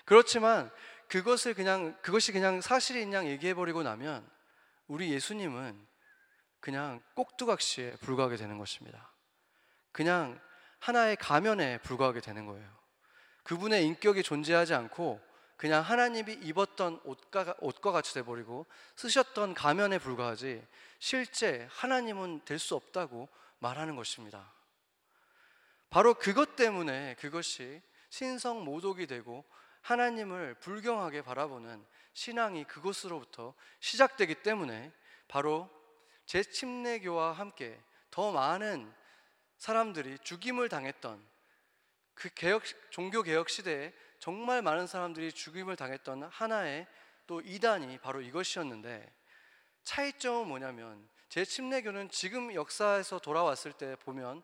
[0.04, 0.70] 그렇지만
[1.12, 4.26] 그것을 그냥 그것이 그냥 사실인 양 얘기해 버리고 나면
[4.86, 5.86] 우리 예수님은
[6.58, 9.12] 그냥 꼭두각시에 불과하게 되는 것입니다.
[9.92, 10.40] 그냥
[10.78, 12.66] 하나의 가면에 불과하게 되는 거예요.
[13.42, 15.20] 그분의 인격이 존재하지 않고
[15.58, 18.64] 그냥 하나님이 입었던 옷과, 옷과 같이 돼버리고
[18.96, 20.66] 쓰셨던 가면에 불과하지
[20.98, 24.50] 실제 하나님은 될 수 없다고 말하는 것입니다.
[25.90, 29.44] 바로 그것 때문에 그것이 신성 모독이 되고
[29.82, 34.92] 하나님을 불경하게 바라보는 신앙이 그것으로부터 시작되기 때문에
[35.28, 35.68] 바로
[36.26, 38.92] 제 침례교와 함께 더 많은
[39.58, 41.24] 사람들이 죽임을 당했던
[42.14, 46.86] 그 개혁 종교 개혁 시대에 정말 많은 사람들이 죽임을 당했던 하나의
[47.26, 49.12] 또 이단이 바로 이것이었는데
[49.84, 54.42] 차이점은 뭐냐면 제 침례교는 지금 역사에서 돌아왔을 때 보면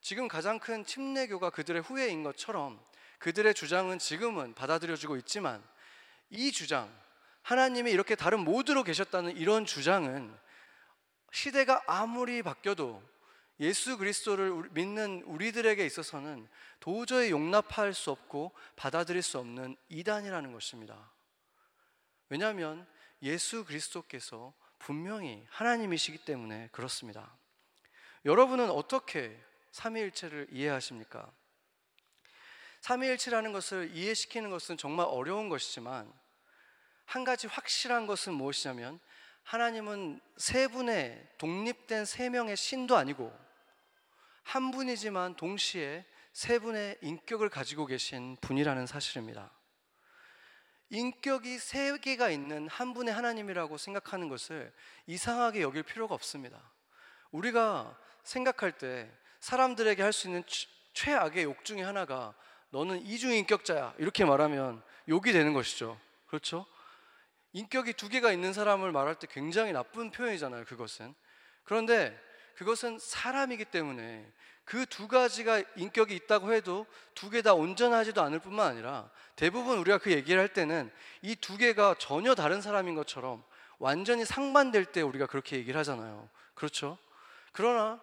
[0.00, 2.82] 지금 가장 큰 침례교가 그들의 후예인 것처럼
[3.22, 5.62] 그들의 주장은 지금은 받아들여지고 있지만
[6.28, 6.92] 이 주장
[7.42, 10.36] 하나님이 이렇게 다른 모드로 계셨다는 이런 주장은
[11.30, 13.00] 시대가 아무리 바뀌어도
[13.60, 16.48] 예수 그리스도를 믿는 우리들에게 있어서는
[16.80, 21.12] 도저히 용납할 수 없고 받아들일 수 없는 이단이라는 것입니다.
[22.28, 22.84] 왜냐하면
[23.22, 27.32] 예수 그리스도께서 분명히 하나님이시기 때문에 그렇습니다.
[28.24, 31.32] 여러분은 어떻게 삼위일체를 이해하십니까?
[32.82, 36.12] 삼위일체라는 것을 이해시키는 것은 정말 어려운 것이지만
[37.04, 38.98] 한 가지 확실한 것은 무엇이냐면
[39.44, 43.32] 하나님은 세 분의 독립된 세 명의 신도 아니고
[44.42, 49.52] 한 분이지만 동시에 세 분의 인격을 가지고 계신 분이라는 사실입니다.
[50.90, 54.72] 인격이 세 개가 있는 한 분의 하나님이라고 생각하는 것을
[55.06, 56.60] 이상하게 여길 필요가 없습니다.
[57.30, 60.42] 우리가 생각할 때 사람들에게 할 수 있는
[60.94, 62.34] 최악의 욕 중에 하나가
[62.72, 65.98] 너는 이중인격자야 이렇게 말하면 욕이 되는 것이죠.
[66.26, 66.66] 그렇죠?
[67.52, 70.64] 인격이 두 개가 있는 사람을 말할 때 굉장히 나쁜 표현이잖아요.
[70.64, 71.14] 그것은
[71.64, 72.18] 그런데
[72.56, 74.26] 그것은 사람이기 때문에
[74.64, 79.98] 그 두 가지가 인격이 있다고 해도 두 개 다 온전하지도 않을 뿐만 아니라 대부분 우리가
[79.98, 83.42] 그 얘기를 할 때는 이 두 개가 전혀 다른 사람인 것처럼
[83.78, 86.28] 완전히 상반될 때 우리가 그렇게 얘기를 하잖아요.
[86.54, 86.96] 그렇죠?
[87.52, 88.00] 그러나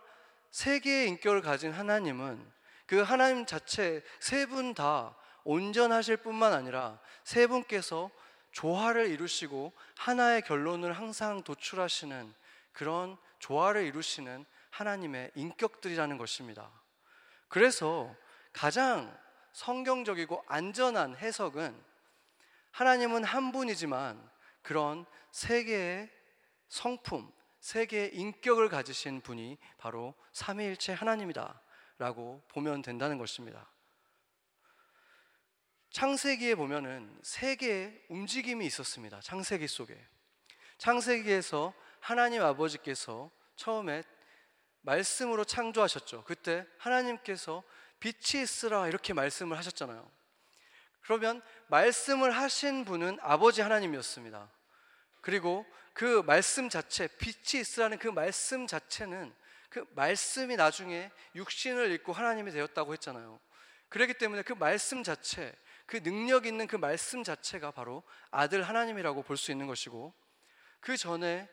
[0.52, 2.59] 세 개의 인격을 가진 하나님은
[2.89, 8.10] 그 하나님 자체 세 분 다 온전하실 뿐만 아니라 세 분께서
[8.52, 12.34] 조화를 이루시고 하나의 결론을 항상 도출하시는
[12.73, 16.71] 그런 조화를 이루시는 하나님의 인격들이라는 것입니다.
[17.47, 18.15] 그래서
[18.54, 19.15] 가장
[19.54, 21.80] 성경적이고 안전한 해석은
[22.71, 24.28] 하나님은 한 분이지만
[24.63, 26.10] 그런 세 개의
[26.69, 31.62] 성품, 세 개의 인격을 가지신 분이 바로 삼위일체 하나님이다
[32.00, 33.70] 라고 보면 된다는 것입니다.
[35.92, 39.20] 창세기에 보면은 세 개의 움직임이 있었습니다.
[39.22, 40.00] 창세기 속에.
[40.78, 44.04] 창세기에서 하나님 아버지께서 처음에
[44.82, 46.24] 말씀으로 창조하셨죠.
[46.24, 47.64] 그때 하나님께서
[48.00, 50.10] 빛이 있으라 이렇게 말씀을 하셨잖아요.
[51.02, 54.50] 그러면 말씀을 하신 분은 아버지 하나님이었습니다.
[55.20, 59.34] 그리고 그 말씀 자체, 빛이 있으라는 그 말씀 자체는
[59.70, 63.40] 그 말씀이 나중에 육신을 입고 하나님이 되었다고 했잖아요.
[63.90, 65.54] 그렇기 때문에 그 말씀 자체,
[65.86, 70.14] 그 능력 있는 그 말씀 자체가 바로 아들 하나님이라고 볼 수 있는 것이고
[70.80, 71.48] 그 전에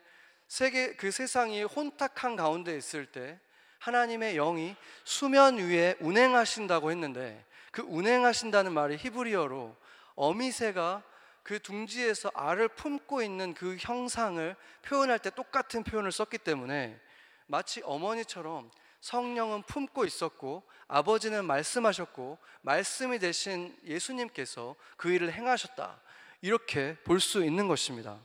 [0.47, 3.41] 세계 그 세상이 혼탁한 가운데 있을 때
[3.79, 9.77] 하나님의 영이 수면 위에 운행하신다고 했는데 그 운행하신다는 말이 히브리어로
[10.15, 11.03] 어미새가
[11.43, 17.01] 그 둥지에서 알을 품고 있는 그 형상을 표현할 때 똑같은 표현을 썼기 때문에
[17.47, 26.01] 마치 어머니처럼 성령은 품고 있었고 아버지는 말씀하셨고 말씀이 되신 예수님께서 그 일을 행하셨다.
[26.43, 28.21] 이렇게 볼 수 있는 것입니다.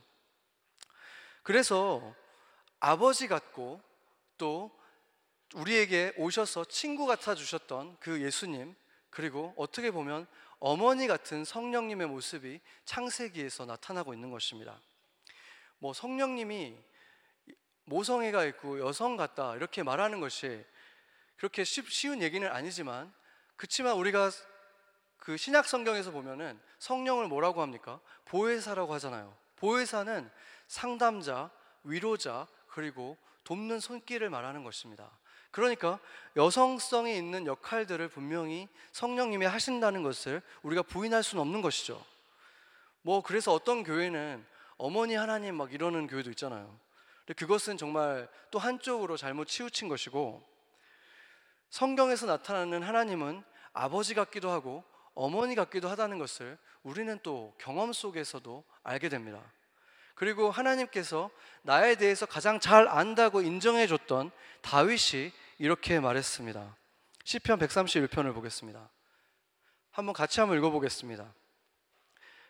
[1.42, 2.14] 그래서
[2.80, 3.80] 아버지 같고
[4.38, 4.70] 또
[5.54, 8.74] 우리에게 오셔서 친구 같아 주셨던 그 예수님
[9.10, 10.26] 그리고 어떻게 보면
[10.58, 14.80] 어머니 같은 성령님의 모습이 창세기에서 나타나고 있는 것입니다.
[15.78, 16.76] 뭐 성령님이
[17.84, 20.64] 모성애가 있고 여성 같다 이렇게 말하는 것이
[21.36, 23.12] 그렇게 쉬운 얘기는 아니지만
[23.56, 24.30] 그렇지만 우리가
[25.18, 28.00] 그 신약 성경에서 보면은 성령을 뭐라고 합니까?
[28.24, 29.36] 보혜사라고 하잖아요.
[29.56, 30.28] 보혜사는
[30.66, 31.50] 상담자,
[31.84, 35.10] 위로자, 그리고 돕는 손길을 말하는 것입니다.
[35.52, 36.00] 그러니까
[36.34, 42.04] 여성성이 있는 역할들을 분명히 성령님이 하신다는 것을 우리가 부인할 수는 없는 것이죠.
[43.02, 44.44] 뭐 그래서 어떤 교회는
[44.76, 46.76] 어머니 하나님 막 이러는 교회도 있잖아요.
[47.34, 50.42] 그것은 정말 또 한쪽으로 잘못 치우친 것이고
[51.70, 53.42] 성경에서 나타나는 하나님은
[53.72, 59.42] 아버지 같기도 하고 어머니 같기도 하다는 것을 우리는 또 경험 속에서도 알게 됩니다.
[60.14, 61.30] 그리고 하나님께서
[61.62, 66.76] 나에 대해서 가장 잘 안다고 인정해 줬던 다윗이 이렇게 말했습니다.
[67.24, 68.90] 시편 131편을 보겠습니다.
[69.90, 71.32] 한번 같이 한번 읽어 보겠습니다.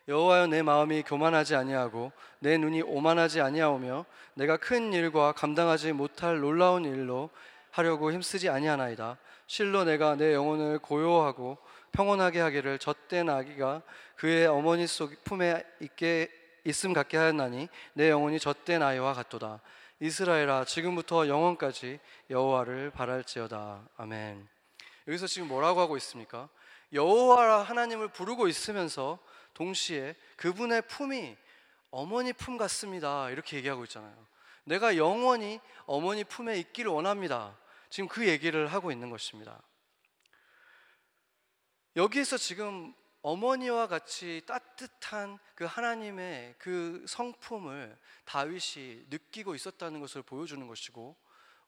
[0.07, 6.83] 여호와여 내 마음이 교만하지 아니하고 내 눈이 오만하지 아니하오며 내가 큰 일과 감당하지 못할 놀라운
[6.83, 7.29] 일로
[7.71, 9.17] 하려고 힘쓰지 아니하나이다.
[9.47, 11.57] 실로 내가 내 영혼을 고요하고
[11.93, 13.81] 평온하게 하기를 젖된 아기가
[14.15, 16.29] 그의 어머니 속 품에 있게
[16.65, 19.61] 있음 같게 하였나니 내 영혼이 젖된 아이와 같도다.
[19.99, 23.87] 이스라엘아 지금부터 영원까지 여호와를 바랄지어다.
[23.95, 24.47] 아멘.
[25.07, 26.49] 여기서 지금 뭐라고 하고 있습니까?
[26.91, 29.17] 여호와 하나님을 부르고 있으면서
[29.53, 31.35] 동시에 그분의 품이
[31.91, 33.29] 어머니 품 같습니다.
[33.29, 34.15] 이렇게 얘기하고 있잖아요.
[34.63, 37.57] 내가 영원히 어머니 품에 있기를 원합니다.
[37.89, 39.61] 지금 그 얘기를 하고 있는 것입니다.
[41.95, 51.15] 여기에서 지금 어머니와 같이 따뜻한 그 하나님의 그 성품을 다윗이 느끼고 있었다는 것을 보여주는 것이고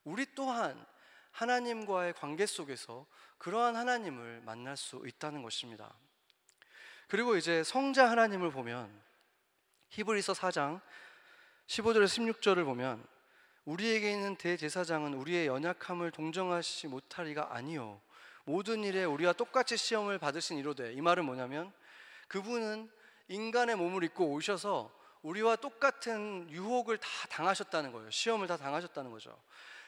[0.04, 0.84] 우리 또한
[1.30, 3.06] 하나님과의 관계 속에서
[3.38, 5.94] 그러한 하나님을 만날 수 있다는 것입니다.
[7.08, 8.90] 그리고 이제 성자 하나님을 보면
[9.90, 10.80] 히브리서 4장
[11.68, 13.04] 15절에서 16절을 보면
[13.64, 18.00] 우리에게 있는 대제사장은 우리의 연약함을 동정하시지 못하리가 아니요
[18.44, 21.72] 모든 일에 우리와 똑같이 시험을 받으신 이로되 이 말은 뭐냐면
[22.28, 22.90] 그분은
[23.28, 28.10] 인간의 몸을 입고 오셔서 우리와 똑같은 유혹을 다 당하셨다는 거예요.
[28.10, 29.36] 시험을 다 당하셨다는 거죠.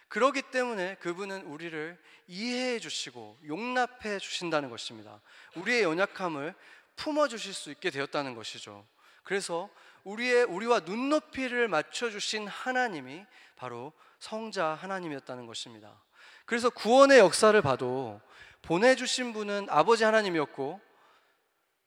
[0.09, 5.21] 그러기 때문에 그분은 우리를 이해해 주시고 용납해 주신다는 것입니다.
[5.55, 6.55] 우리의 연약함을
[6.99, 8.85] 품어 주실 수 있게 되었다는 것이죠.
[9.23, 9.71] 그래서
[10.05, 13.25] 우리의 우리와 눈높이를 맞춰 주신 하나님이
[13.57, 16.03] 바로 성자 하나님이었다는 것입니다.
[16.45, 18.21] 그래서 구원의 역사를 봐도
[18.63, 20.81] 보내 주신 분은 아버지 하나님이었고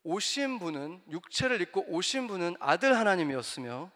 [0.04, 3.90] 오신 분은 육체를 입고 오신 분은 아들 하나님이었으며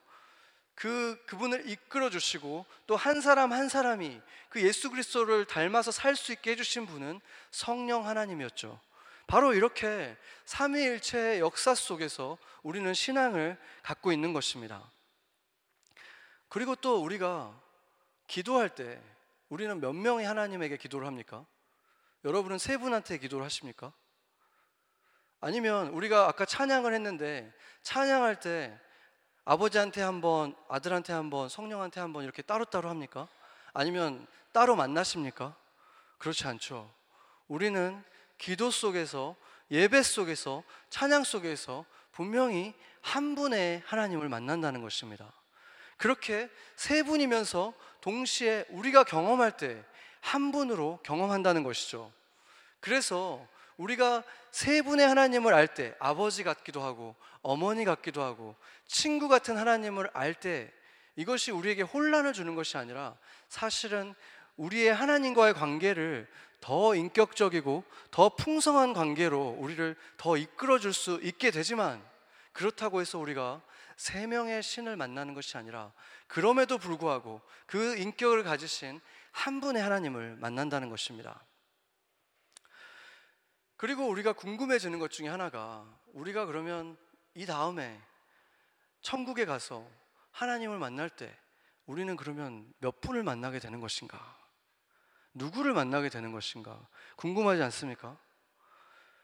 [0.74, 6.33] 그 그분을 이끌어 주시고 또 한 사람 한 사람이 그 예수 그리스도를 닮아서 살 수
[6.33, 8.79] 있게 해 주신 분은 성령 하나님이었죠.
[9.27, 14.90] 바로 이렇게 삼위일체의 역사 속에서 우리는 신앙을 갖고 있는 것입니다.
[16.48, 17.58] 그리고 또 우리가
[18.27, 19.00] 기도할 때
[19.48, 21.44] 우리는 몇 명이 하나님에게 기도를 합니까?
[22.24, 23.92] 여러분은 세 분한테 기도를 하십니까?
[25.40, 27.52] 아니면 우리가 아까 찬양을 했는데
[27.83, 28.79] 찬양할 때
[29.44, 33.29] 아버지한테 한 번, 아들한테 한 번, 성령한테 한번 이렇게 따로따로 합니까?
[33.72, 35.54] 아니면 따로 만나십니까?
[36.18, 36.92] 그렇지 않죠.
[37.46, 38.02] 우리는
[38.38, 39.37] 기도 속에서
[39.70, 45.32] 예배 속에서 찬양 속에서 분명히 한 분의 하나님을 만난다는 것입니다.
[45.96, 49.84] 그렇게 세 분이면서 동시에 우리가 경험할 때
[50.26, 52.12] 한 분으로 경험한다는 것이죠.
[52.80, 58.56] 그래서 우리가 세 분의 하나님을 알 때 아버지 같기도 하고 어머니 같기도 하고
[58.88, 60.72] 친구 같은 하나님을 알 때
[61.14, 63.16] 이것이 우리에게 혼란을 주는 것이 아니라
[63.48, 64.14] 사실은
[64.57, 66.29] 우리의 하나님과의 관계를
[66.61, 72.02] 더 인격적이고 더 풍성한 관계로 우리를 더 이끌어 줄 수 있게 되지만
[72.52, 73.61] 그렇다고 해서 우리가
[73.96, 75.92] 세 명의 신을 만나는 것이 아니라
[76.27, 79.00] 그럼에도 불구하고 그 인격을 가지신
[79.33, 81.44] 한 분의 하나님을 만난다는 것입니다.
[83.77, 86.96] 그리고 우리가 궁금해지는 것 중에 하나가 우리가 그러면
[87.35, 88.00] 이 다음에
[89.02, 89.87] 천국에 가서
[90.31, 91.37] 하나님을 만날 때
[91.85, 94.35] 우리는 그러면 몇 분을 만나게 되는 것인가?
[95.37, 96.78] 누구를 만나게 되는 것인가?
[97.16, 98.16] 궁금하지 않습니까?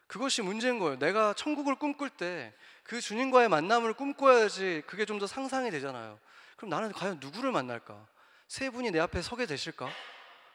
[0.06, 0.98] 그것이 문제인 거예요.
[0.98, 2.54] 내가 천국을 꿈꿀 때
[2.84, 6.18] 그 주님과의 만남을 꿈꿔야지 그게 좀 더 상상이 되잖아요.
[6.56, 8.06] 그럼 나는 과연 누구를 만날까?
[8.48, 9.88] 세 분이 내 앞에 서게 되실까?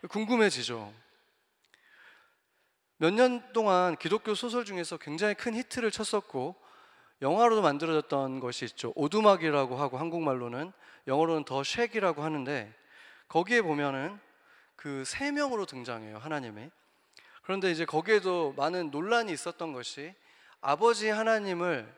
[0.10, 0.94] 궁금해지죠.
[2.98, 6.56] 몇 년 동안 기독교 소설 중에서 굉장히 큰 히트를 쳤었고
[7.22, 8.92] 영화로도 만들어졌던 것이 있죠.
[8.96, 10.72] 오두막이라고 하고 한국말로는
[11.08, 12.74] 영어로는 더 쉑이라고 하는데
[13.28, 14.20] 거기에 보면은
[14.78, 16.70] 그 세 명으로 등장해요 하나님이.
[17.42, 20.14] 그런데 이제 거기에도 많은 논란이 있었던 것이
[20.62, 21.94] 아버지 하나님을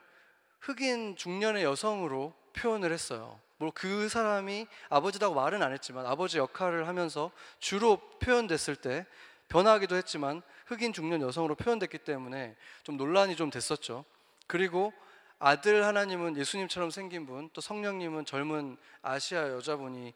[0.62, 3.40] 흑인 중년의 여성으로 표현을 했어요.
[3.58, 9.06] 뭐 그 사람이 아버지라고 말은 안 했지만 아버지 역할을 하면서 주로 표현됐을 때
[9.50, 14.06] 변하기도 했지만 흑인 중년 여성으로 표현됐기 때문에 좀 논란이 좀 됐었죠.
[14.48, 14.94] 그리고
[15.40, 20.14] 아들 하나님은 예수님처럼 생긴 분, 또 성령님은 젊은 아시아 여자분이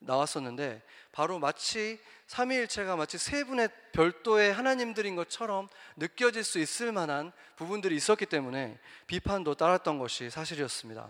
[0.00, 0.82] 나왔었는데
[1.12, 8.26] 바로 마치 삼위일체가 마치 세 분의 별도의 하나님들인 것처럼 느껴질 수 있을 만한 부분들이 있었기
[8.26, 11.08] 때문에 비판도 따랐던 것이 사실이었습니다.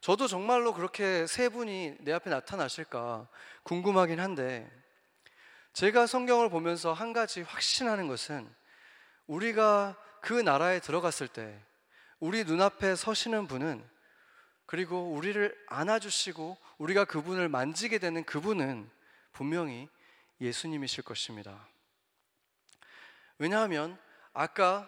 [0.00, 3.28] 저도 정말로 그렇게 세 분이 내 앞에 나타나실까
[3.64, 4.70] 궁금하긴 한데
[5.72, 8.48] 제가 성경을 보면서 한 가지 확신하는 것은
[9.26, 11.56] 우리가 그 나라에 들어갔을 때
[12.18, 13.84] 우리 눈앞에 서시는 분은
[14.68, 18.88] 그리고 우리를 안아주시고 우리가 그분을 만지게 되는 그분은
[19.32, 19.88] 분명히
[20.42, 21.66] 예수님이실 것입니다.
[23.38, 23.98] 왜냐하면
[24.34, 24.86] 아까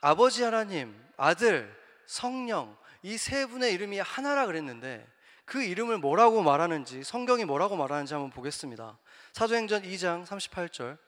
[0.00, 1.76] 아버지 하나님, 아들,
[2.06, 5.04] 성령 이 세 분의 이름이 하나라 그랬는데
[5.44, 8.96] 그 이름을 뭐라고 말하는지 성경이 뭐라고 말하는지 한번 보겠습니다.
[9.32, 10.98] 사도행전 2장 38절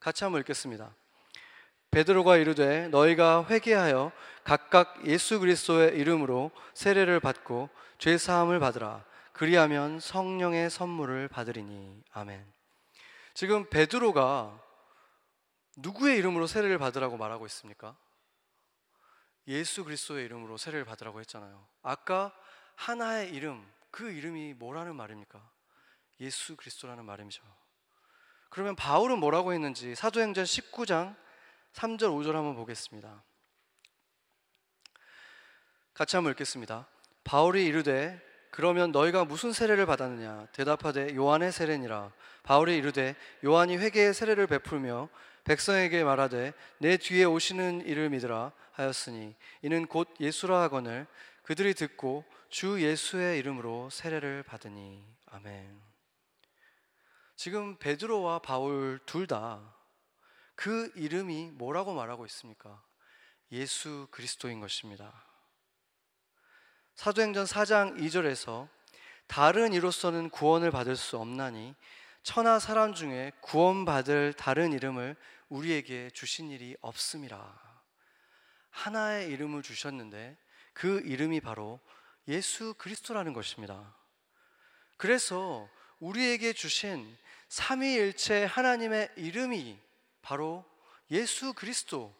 [0.00, 0.94] 같이 한번 읽겠습니다.
[1.96, 4.12] 베드로가 이르되 너희가 회개하여
[4.44, 12.44] 각각 예수 그리스도의 이름으로 세례를 받고 죄 사함을 받으라 그리하면 성령의 선물을 받으리니 아멘.
[13.32, 14.60] 지금 베드로가
[15.78, 17.96] 누구의 이름으로 세례를 받으라고 말하고 있습니까?
[19.48, 21.66] 예수 그리스도의 이름으로 세례를 받으라고 했잖아요.
[21.82, 22.30] 아까
[22.74, 25.40] 하나의 이름, 그 이름이 뭐라는 말입니까?
[26.20, 27.42] 예수 그리스도라는 말이죠.
[28.50, 31.16] 그러면 바울은 뭐라고 했는지 사도행전 19장
[31.76, 33.22] 3절 5절 한번 보겠습니다.
[35.92, 36.86] 같이 한번 읽겠습니다.
[37.22, 38.20] 바울이 이르되
[38.50, 42.12] 그러면 너희가 무슨 세례를 받았느냐 대답하되 요한의 세례니라
[42.44, 43.14] 바울이 이르되
[43.44, 45.10] 요한이 회개의 세례를 베풀며
[45.44, 51.06] 백성에게 말하되 내 뒤에 오시는 이를 믿으라 하였으니 이는 곧 예수라 하거늘
[51.42, 55.78] 그들이 듣고 주 예수의 이름으로 세례를 받으니 아멘.
[57.36, 59.75] 지금 베드로와 바울 둘 다
[60.56, 62.82] 그 이름이 뭐라고 말하고 있습니까?
[63.52, 65.12] 예수 그리스도인 것입니다.
[66.96, 68.68] 사도행전 4장 2절에서
[69.26, 71.74] 다른 이로서는 구원을 받을 수 없나니
[72.22, 75.14] 천하 사람 중에 구원받을 다른 이름을
[75.48, 77.66] 우리에게 주신 일이 없음이라.
[78.70, 80.36] 하나의 이름을 주셨는데
[80.72, 81.80] 그 이름이 바로
[82.28, 83.94] 예수 그리스도라는 것입니다.
[84.96, 85.68] 그래서
[86.00, 87.16] 우리에게 주신
[87.48, 89.85] 삼위일체 하나님의 이름이
[90.26, 90.64] 바로
[91.12, 92.12] 예수 그리스도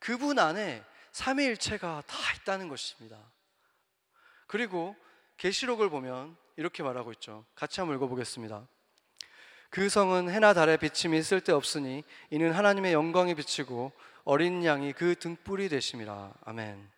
[0.00, 3.16] 그분 안에 삼위일체가 다 있다는 것입니다.
[4.48, 4.96] 그리고
[5.36, 7.44] 계시록을 보면 이렇게 말하고 있죠.
[7.54, 8.66] 같이 한번 읽어보겠습니다.
[9.70, 13.92] 그 성은 해나 달의 비침이 쓸데 없으니 이는 하나님의 영광이 비치고
[14.24, 16.34] 어린 양이 그 등불이 되심이라.
[16.42, 16.90] 아멘.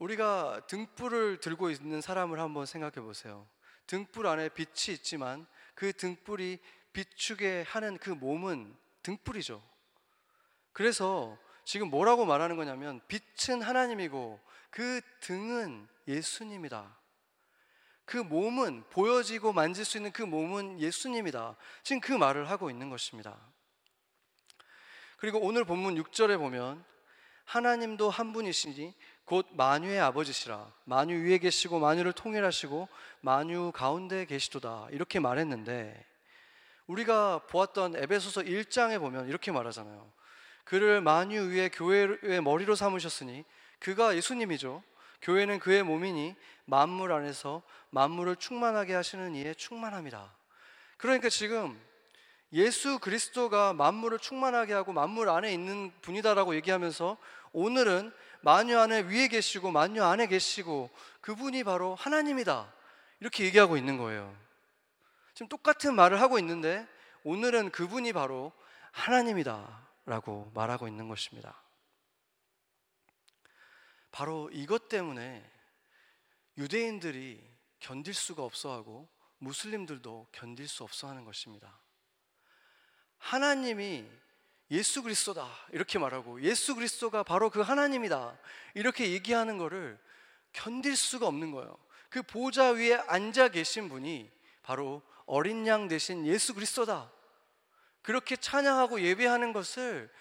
[0.00, 3.48] 우리가 등불을 들고 있는 사람을 한번 생각해 보세요.
[3.86, 6.58] 등불 안에 빛이 있지만 그 등불이
[6.92, 9.62] 비추게 하는 그 몸은 등불이죠.
[10.72, 14.40] 그래서 지금 뭐라고 말하는 거냐면 빛은 하나님이고
[14.70, 16.96] 그 등은 예수님이다.
[18.04, 21.56] 그 몸은 보여지고 만질 수 있는 그 몸은 예수님이다.
[21.82, 23.38] 지금 그 말을 하고 있는 것입니다.
[25.18, 26.84] 그리고 오늘 본문 6절에 보면
[27.44, 28.94] 하나님도 한 분이시니
[29.24, 32.88] 곧 만유의 아버지시라 만유 위에 계시고 만유를 통일하시고
[33.20, 36.04] 만유 가운데 계시도다 이렇게 말했는데
[36.92, 40.10] 우리가 보았던 에베소서 1장에 보면 이렇게 말하잖아요.
[40.64, 43.44] 그를 만유 위에 교회의 머리로 삼으셨으니
[43.78, 44.82] 그가 예수님이죠.
[45.22, 46.34] 교회는 그의 몸이니
[46.64, 50.32] 만물 안에서 만물을 충만하게 하시는 이의 충만함이다.
[50.98, 51.80] 그러니까 지금
[52.52, 57.16] 예수 그리스도가 만물을 충만하게 하고 만물 안에 있는 분이다라고 얘기하면서
[57.52, 58.12] 오늘은
[58.42, 60.90] 만유 안에 위에 계시고 만유 안에 계시고
[61.22, 62.72] 그분이 바로 하나님이다.
[63.20, 64.34] 이렇게 얘기하고 있는 거예요.
[65.34, 66.86] 지금 똑같은 말을 하고 있는데
[67.24, 68.52] 오늘은 그분이 바로
[68.92, 69.82] 하나님이다.
[70.04, 71.62] 라고 말하고 있는 것입니다.
[74.10, 75.48] 바로 이것 때문에
[76.58, 77.42] 유대인들이
[77.78, 79.08] 견딜 수가 없어 하고
[79.38, 81.78] 무슬림들도 견딜 수 없어 하는 것입니다.
[83.18, 84.04] 하나님이
[84.70, 88.36] 예수 그리스도다 이렇게 말하고 예수 그리스도가 바로 그 하나님이다
[88.74, 89.98] 이렇게 얘기하는 것을
[90.52, 91.76] 견딜 수가 없는 거예요.
[92.08, 94.30] 그 보좌 위에 앉아 계신 분이
[94.62, 95.02] 바로
[95.32, 97.10] 어린 양 대신 예수 그리스도다.
[98.02, 100.12] 그렇게 찬양하고 예배하는 것을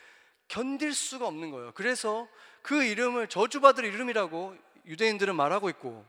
[0.47, 1.73] 견딜 수가 없는 거예요.
[1.73, 2.29] 그래서
[2.61, 4.55] 그 이름을 저주받을 이름이라고
[4.85, 6.05] 유대인들은 말하고 있고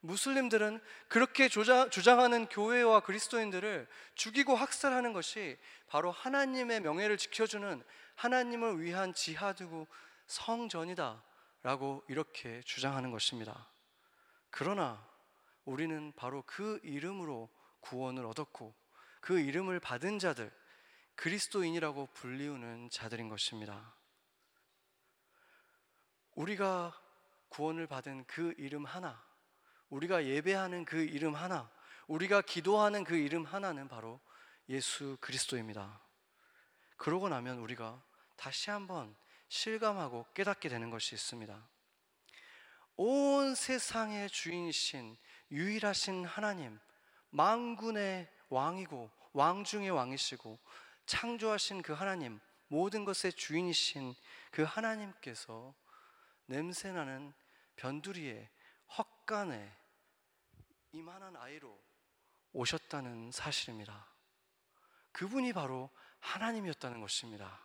[0.00, 3.86] 무슬림들은 그렇게 주장하는 교회와 그리스도인들을
[4.16, 7.84] 죽이고 학살하는 것이 바로 하나님의 명예를 지켜주는
[8.16, 9.86] 하나님을 위한 지하드고
[10.26, 11.22] 성전이다
[11.62, 13.68] 라고 이렇게 주장하는 것입니다.
[14.50, 15.06] 그러나
[15.64, 17.48] 우리는 바로 그 이름으로
[17.80, 18.74] 구원을 얻었고
[19.20, 20.52] 그 이름을 받은 자들,
[21.16, 23.94] 그리스도인이라고 불리우는 자들인 것입니다.
[26.34, 26.98] 우리가
[27.48, 29.22] 구원을 받은 그 이름 하나,
[29.90, 31.70] 우리가 예배하는 그 이름 하나,
[32.06, 34.20] 우리가 기도하는 그 이름 하나는 바로
[34.68, 36.00] 예수 그리스도입니다.
[36.96, 38.02] 그러고 나면 우리가
[38.36, 39.14] 다시 한번
[39.48, 41.68] 실감하고 깨닫게 되는 것이 있습니다.
[42.96, 45.16] 온 세상의 주인이신
[45.50, 46.78] 유일하신 하나님,
[47.30, 50.58] 만군의 왕이고 왕 중의 왕이시고
[51.06, 54.14] 창조하신 그 하나님, 모든 것의 주인이신
[54.50, 55.74] 그 하나님께서
[56.46, 57.32] 냄새나는
[57.76, 58.48] 변두리에
[58.96, 59.72] 헛간에
[60.92, 61.76] 이만한 아이로
[62.52, 64.06] 오셨다는 사실입니다.
[65.12, 67.60] 그분이 바로 하나님이었다는 것입니다.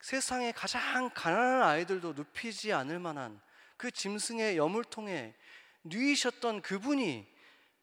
[0.00, 3.40] 세상에 가장 가난한 아이들도 눕히지 않을 만한
[3.76, 5.34] 그 짐승의 여물통에
[5.84, 7.39] 누이셨던 그분이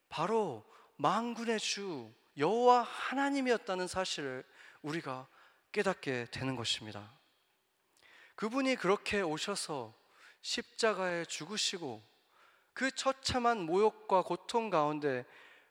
[0.09, 0.65] 바로
[0.97, 4.43] 만군의 주 여호와 하나님이었다는 사실을
[4.81, 5.27] 우리가
[5.71, 7.11] 깨닫게 되는 것입니다.
[8.35, 9.93] 그분이 그렇게 오셔서
[10.41, 12.03] 십자가에 죽으시고
[12.73, 15.25] 그 처참한 모욕과 고통 가운데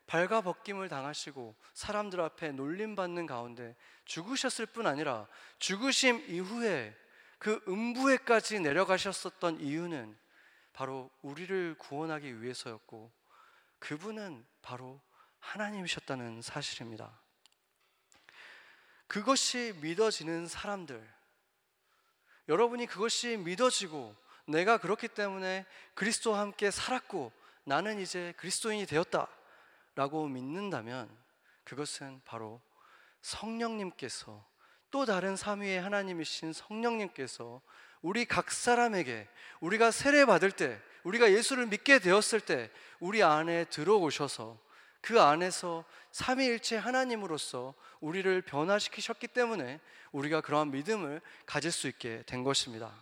[0.07, 3.74] 발가벗김을 당하시고 사람들 앞에 놀림받는 가운데
[4.05, 5.26] 죽으셨을 뿐 아니라
[5.59, 6.97] 죽으심 이후에
[7.39, 10.16] 그 음부에까지 내려가셨었던 이유는
[10.72, 13.12] 바로 우리를 구원하기 위해서였고
[13.87, 15.01] 그분은 바로
[15.39, 17.20] 하나님이셨다는 사실입니다.
[19.07, 21.09] 그것이 믿어지는 사람들,
[22.49, 24.16] 여러분이 그것이 믿어지고
[24.49, 25.64] 내가 그렇기 때문에
[25.95, 27.30] 그리스도와 함께 살았고
[27.62, 29.28] 나는 이제 그리스도인이 되었다
[29.95, 31.09] 라고 믿는다면
[31.62, 32.61] 그것은 바로
[33.22, 34.45] 성령님께서
[34.91, 37.62] 또 다른 삼위의 하나님이신 성령님께서
[38.03, 39.28] 우리 각 사람에게
[39.61, 42.68] 우리가 세례 받을 때 우리가 예수를 믿게 되었을 때
[43.01, 44.59] 우리 안에 들어오셔서
[45.01, 49.81] 그 안에서 삼위일체 하나님으로서 우리를 변화시키셨기 때문에
[50.13, 52.93] 우리가 그러한 믿음을 가질 수 있게 된 것입니다.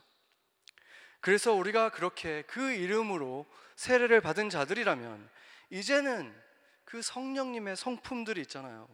[1.20, 5.30] 그래서 우리가 그렇게 그 이름으로 세례를 받은 자들이라면
[5.70, 6.34] 이제는
[6.84, 8.86] 그 성령님의 성품들이 있잖아요.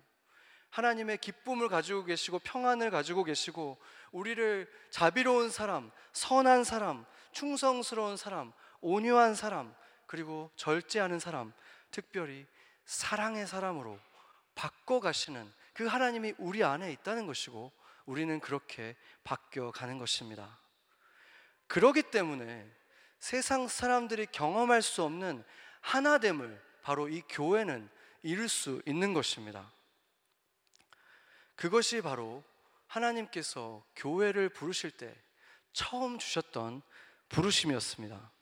[0.70, 3.78] 하나님의 기쁨을 가지고 계시고 평안을 가지고 계시고
[4.12, 9.74] 우리를 자비로운 사람, 선한 사람, 충성스러운 사람, 온유한 사람,
[10.10, 11.52] 그리고 절제하는 사람,
[11.92, 12.44] 특별히
[12.84, 13.96] 사랑의 사람으로
[14.56, 17.70] 바꿔 가시는 그 하나님이 우리 안에 있다는 것이고
[18.06, 20.58] 우리는 그렇게 바뀌어 가는 것입니다.
[21.68, 22.68] 그러기 때문에
[23.20, 25.44] 세상 사람들이 경험할 수 없는
[25.80, 27.88] 하나됨을 바로 이 교회는
[28.24, 29.70] 이룰 수 있는 것입니다.
[31.54, 32.42] 그것이 바로
[32.88, 35.16] 하나님께서 교회를 부르실 때
[35.72, 36.82] 처음 주셨던
[37.28, 38.39] 부르심이었습니다.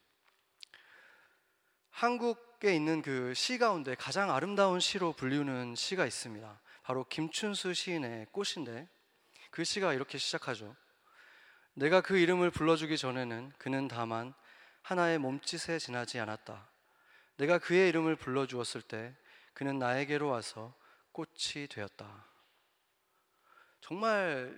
[1.99, 6.61] 한국에 있는 그 시 가운데 가장 아름다운 시로 불리우는 시가 있습니다.
[6.85, 8.89] 바로 김춘수 시인의 꽃인데
[9.51, 10.77] 그 시가 이렇게 시작하죠.
[11.75, 14.33] 내가 그 이름을 불러주기 전에는 그는 다만
[14.83, 16.71] 하나의 몸짓에 지나지 않았다.
[17.37, 19.13] 내가 그의 이름을 불러주었을 때
[19.53, 20.73] 그는 나에게로 와서
[21.11, 22.27] 꽃이 되었다.
[23.81, 24.57] 정말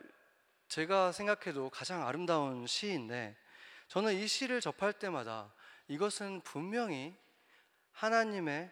[0.69, 3.35] 제가 생각해도 가장 아름다운 시인데
[3.89, 5.55] 저는 이 시를 접할 때마다
[5.89, 7.17] 이것은 분명히
[8.01, 8.71] 하나님의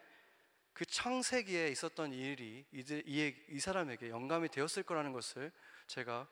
[0.73, 5.51] 그 창세기에 있었던 일이 이, 이 사람에게 영감이 되었을 거라는 것을
[5.85, 6.27] 제가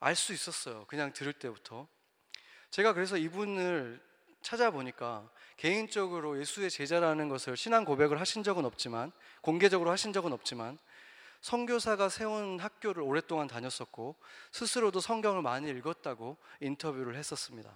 [0.00, 0.84] 알 수 있었어요.
[0.86, 1.88] 그냥 들을 때부터.
[2.70, 4.04] 제가 그래서 이분을
[4.42, 10.78] 찾아보니까 개인적으로 예수의 제자라는 것을 신앙 고백을 하신 적은 없지만 공개적으로 하신 적은 없지만
[11.40, 14.14] 선교사가 세운 학교를 오랫동안 다녔었고
[14.52, 17.72] 스스로도 성경을 많이 읽었다고 인터뷰를 했었습니다.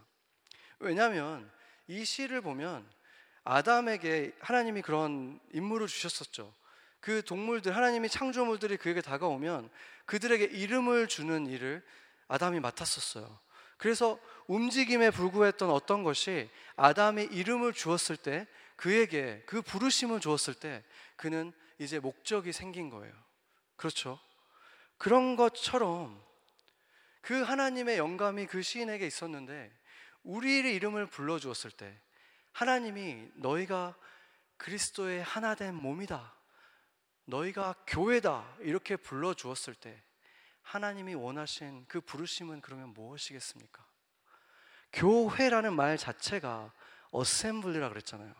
[0.80, 1.50] 왜냐하면
[1.86, 2.99] 이 시를 보면
[3.44, 6.52] 아담에게 하나님이 그런 임무를 주셨었죠.
[7.00, 9.70] 그 동물들 하나님이 창조물들이 그에게 다가오면
[10.04, 11.82] 그들에게 이름을 주는 일을
[12.28, 13.38] 아담이 맡았었어요.
[13.78, 20.84] 그래서 움직임에 불구했던 어떤 것이 아담이 이름을 주었을 때 그에게 그 부르심을 주었을 때
[21.16, 23.12] 그는 이제 목적이 생긴 거예요.
[23.76, 24.18] 그렇죠?
[24.98, 26.22] 그런 것처럼
[27.22, 29.72] 그 하나님의 영감이 그 시인에게 있었는데
[30.24, 31.98] 우리의 이름을 불러 주었을 때
[32.52, 33.96] 하나님이 너희가
[34.56, 36.34] 그리스도의 하나된 몸이다.
[37.24, 38.56] 너희가 교회다.
[38.60, 40.02] 이렇게 불러 주었을 때
[40.62, 43.84] 하나님이 원하신 그 부르심은 그러면 무엇이겠습니까?
[44.92, 46.72] 교회라는 말 자체가
[47.10, 48.34] 어셈블리라 그랬잖아요.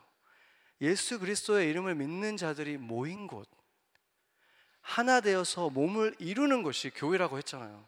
[0.81, 3.49] 예수 그리스도의 이름을 믿는 자들이 모인 곳,
[4.81, 7.87] 하나 되어서 몸을 이루는 것이 교회라고 했잖아요.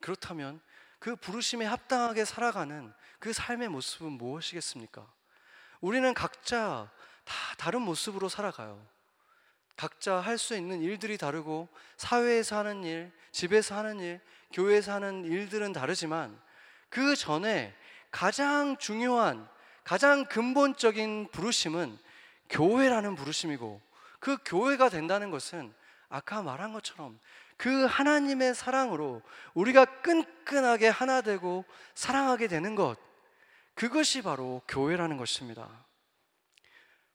[0.00, 0.60] 그렇다면
[0.98, 5.13] 그 부르심에 합당하게 살아가는 그 삶의 모습은 무엇이겠습니까?
[5.84, 6.90] 우리는 각자
[7.24, 8.82] 다 다른 모습으로 살아가요.
[9.76, 11.68] 각자 할 수 있는 일들이 다르고
[11.98, 14.18] 사회에서 하는 일, 집에서 하는 일,
[14.54, 16.40] 교회에서 하는 일들은 다르지만
[16.88, 17.74] 그 전에
[18.10, 19.46] 가장 중요한
[19.82, 21.98] 가장 근본적인 부르심은
[22.48, 23.82] 교회라는 부르심이고
[24.20, 25.74] 그 교회가 된다는 것은
[26.08, 27.20] 아까 말한 것처럼
[27.58, 29.20] 그 하나님의 사랑으로
[29.52, 32.96] 우리가 끈끈하게 하나 되고 사랑하게 되는 것
[33.74, 35.68] 그것이 바로 교회라는 것입니다.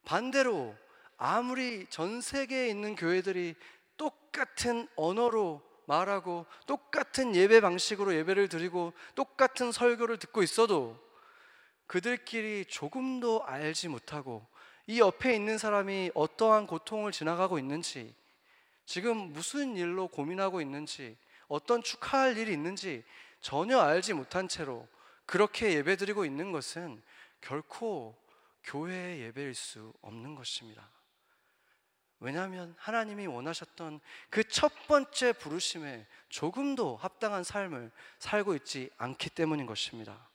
[0.04, 0.74] 반대로
[1.16, 3.54] 아무리 전 세계에 있는 교회들이
[3.96, 10.98] 똑같은 언어로 말하고 똑같은 예배 방식으로 예배를 드리고 똑같은 설교를 듣고 있어도
[11.86, 14.46] 그들끼리 조금도 알지 못하고
[14.86, 18.14] 이 옆에 있는 사람이 어떠한 고통을 지나가고 있는지
[18.86, 21.16] 지금 무슨 일로 고민하고 있는지
[21.48, 23.04] 어떤 축하할 일이 있는지
[23.40, 24.86] 전혀 알지 못한 채로
[25.30, 27.00] 그렇게 예배드리고 있는 것은
[27.40, 28.20] 결코
[28.64, 30.90] 교회의 예배일 수 없는 것입니다.
[32.18, 40.28] 왜냐하면 하나님이 원하셨던 그 첫 번째 부르심에 조금도 합당한 삶을 살고 있지 않기 때문인 것입니다.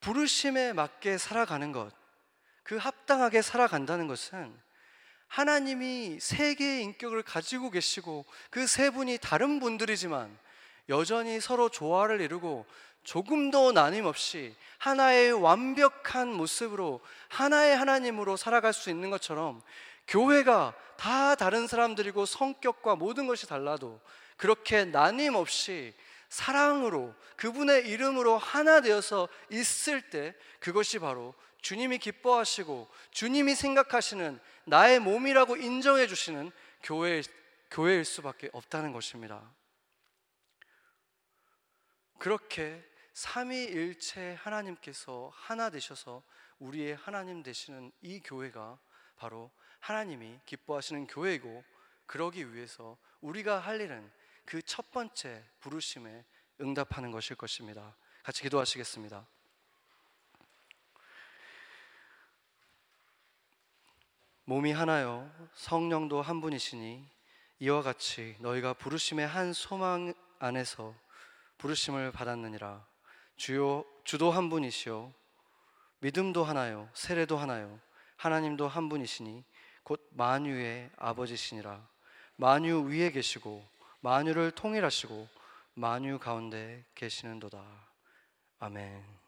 [0.00, 1.90] 부르심에 맞게 살아가는 것,
[2.64, 4.54] 그 합당하게 살아간다는 것은
[5.26, 10.38] 하나님이 세 개의 인격을 가지고 계시고 그 세 분이 다른 분들이지만
[10.88, 12.66] 여전히 서로 조화를 이루고
[13.04, 19.62] 조금도 나님없이 하나의 완벽한 모습으로 하나의 하나님으로 살아갈 수 있는 것처럼
[20.06, 24.00] 교회가 다 다른 사람들이고 성격과 모든 것이 달라도
[24.36, 25.94] 그렇게 나님없이
[26.28, 35.56] 사랑으로 그분의 이름으로 하나 되어서 있을 때 그것이 바로 주님이 기뻐하시고 주님이 생각하시는 나의 몸이라고
[35.56, 37.22] 인정해 주시는 교회
[37.70, 39.42] 교회일 수밖에 없다는 것입니다.
[42.18, 46.22] 그렇게 삼위일체 하나님께서 하나 되셔서
[46.58, 48.78] 우리의 하나님 되시는 이 교회가
[49.16, 49.50] 바로
[49.80, 51.64] 하나님이 기뻐하시는 교회이고
[52.06, 54.10] 그러기 위해서 우리가 할 일은
[54.44, 56.24] 그 첫 번째 부르심에
[56.60, 57.94] 응답하는 것일 것입니다.
[58.22, 59.26] 같이 기도하시겠습니다.
[64.44, 67.06] 몸이 하나요 성령도 한 분이시니
[67.58, 70.94] 이와 같이 너희가 부르심의 한 소망 안에서
[71.58, 72.86] 부르심을 받았느니라.
[73.36, 75.12] 주요 주도 한 분이시요.
[76.00, 76.88] 믿음도 하나요.
[76.94, 77.80] 세례도 하나요.
[78.16, 79.44] 하나님도 한 분이시니
[79.82, 81.86] 곧 만유의 아버지시니라.
[82.36, 83.66] 만유 위에 계시고
[84.00, 85.28] 만유를 통일하시고
[85.74, 87.62] 만유 가운데 계시는도다.
[88.60, 89.27] 아멘.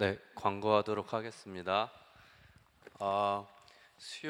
[0.00, 1.92] 네, 광고하도록 하겠습니다.
[3.00, 3.46] 아,
[3.98, 4.18] 수요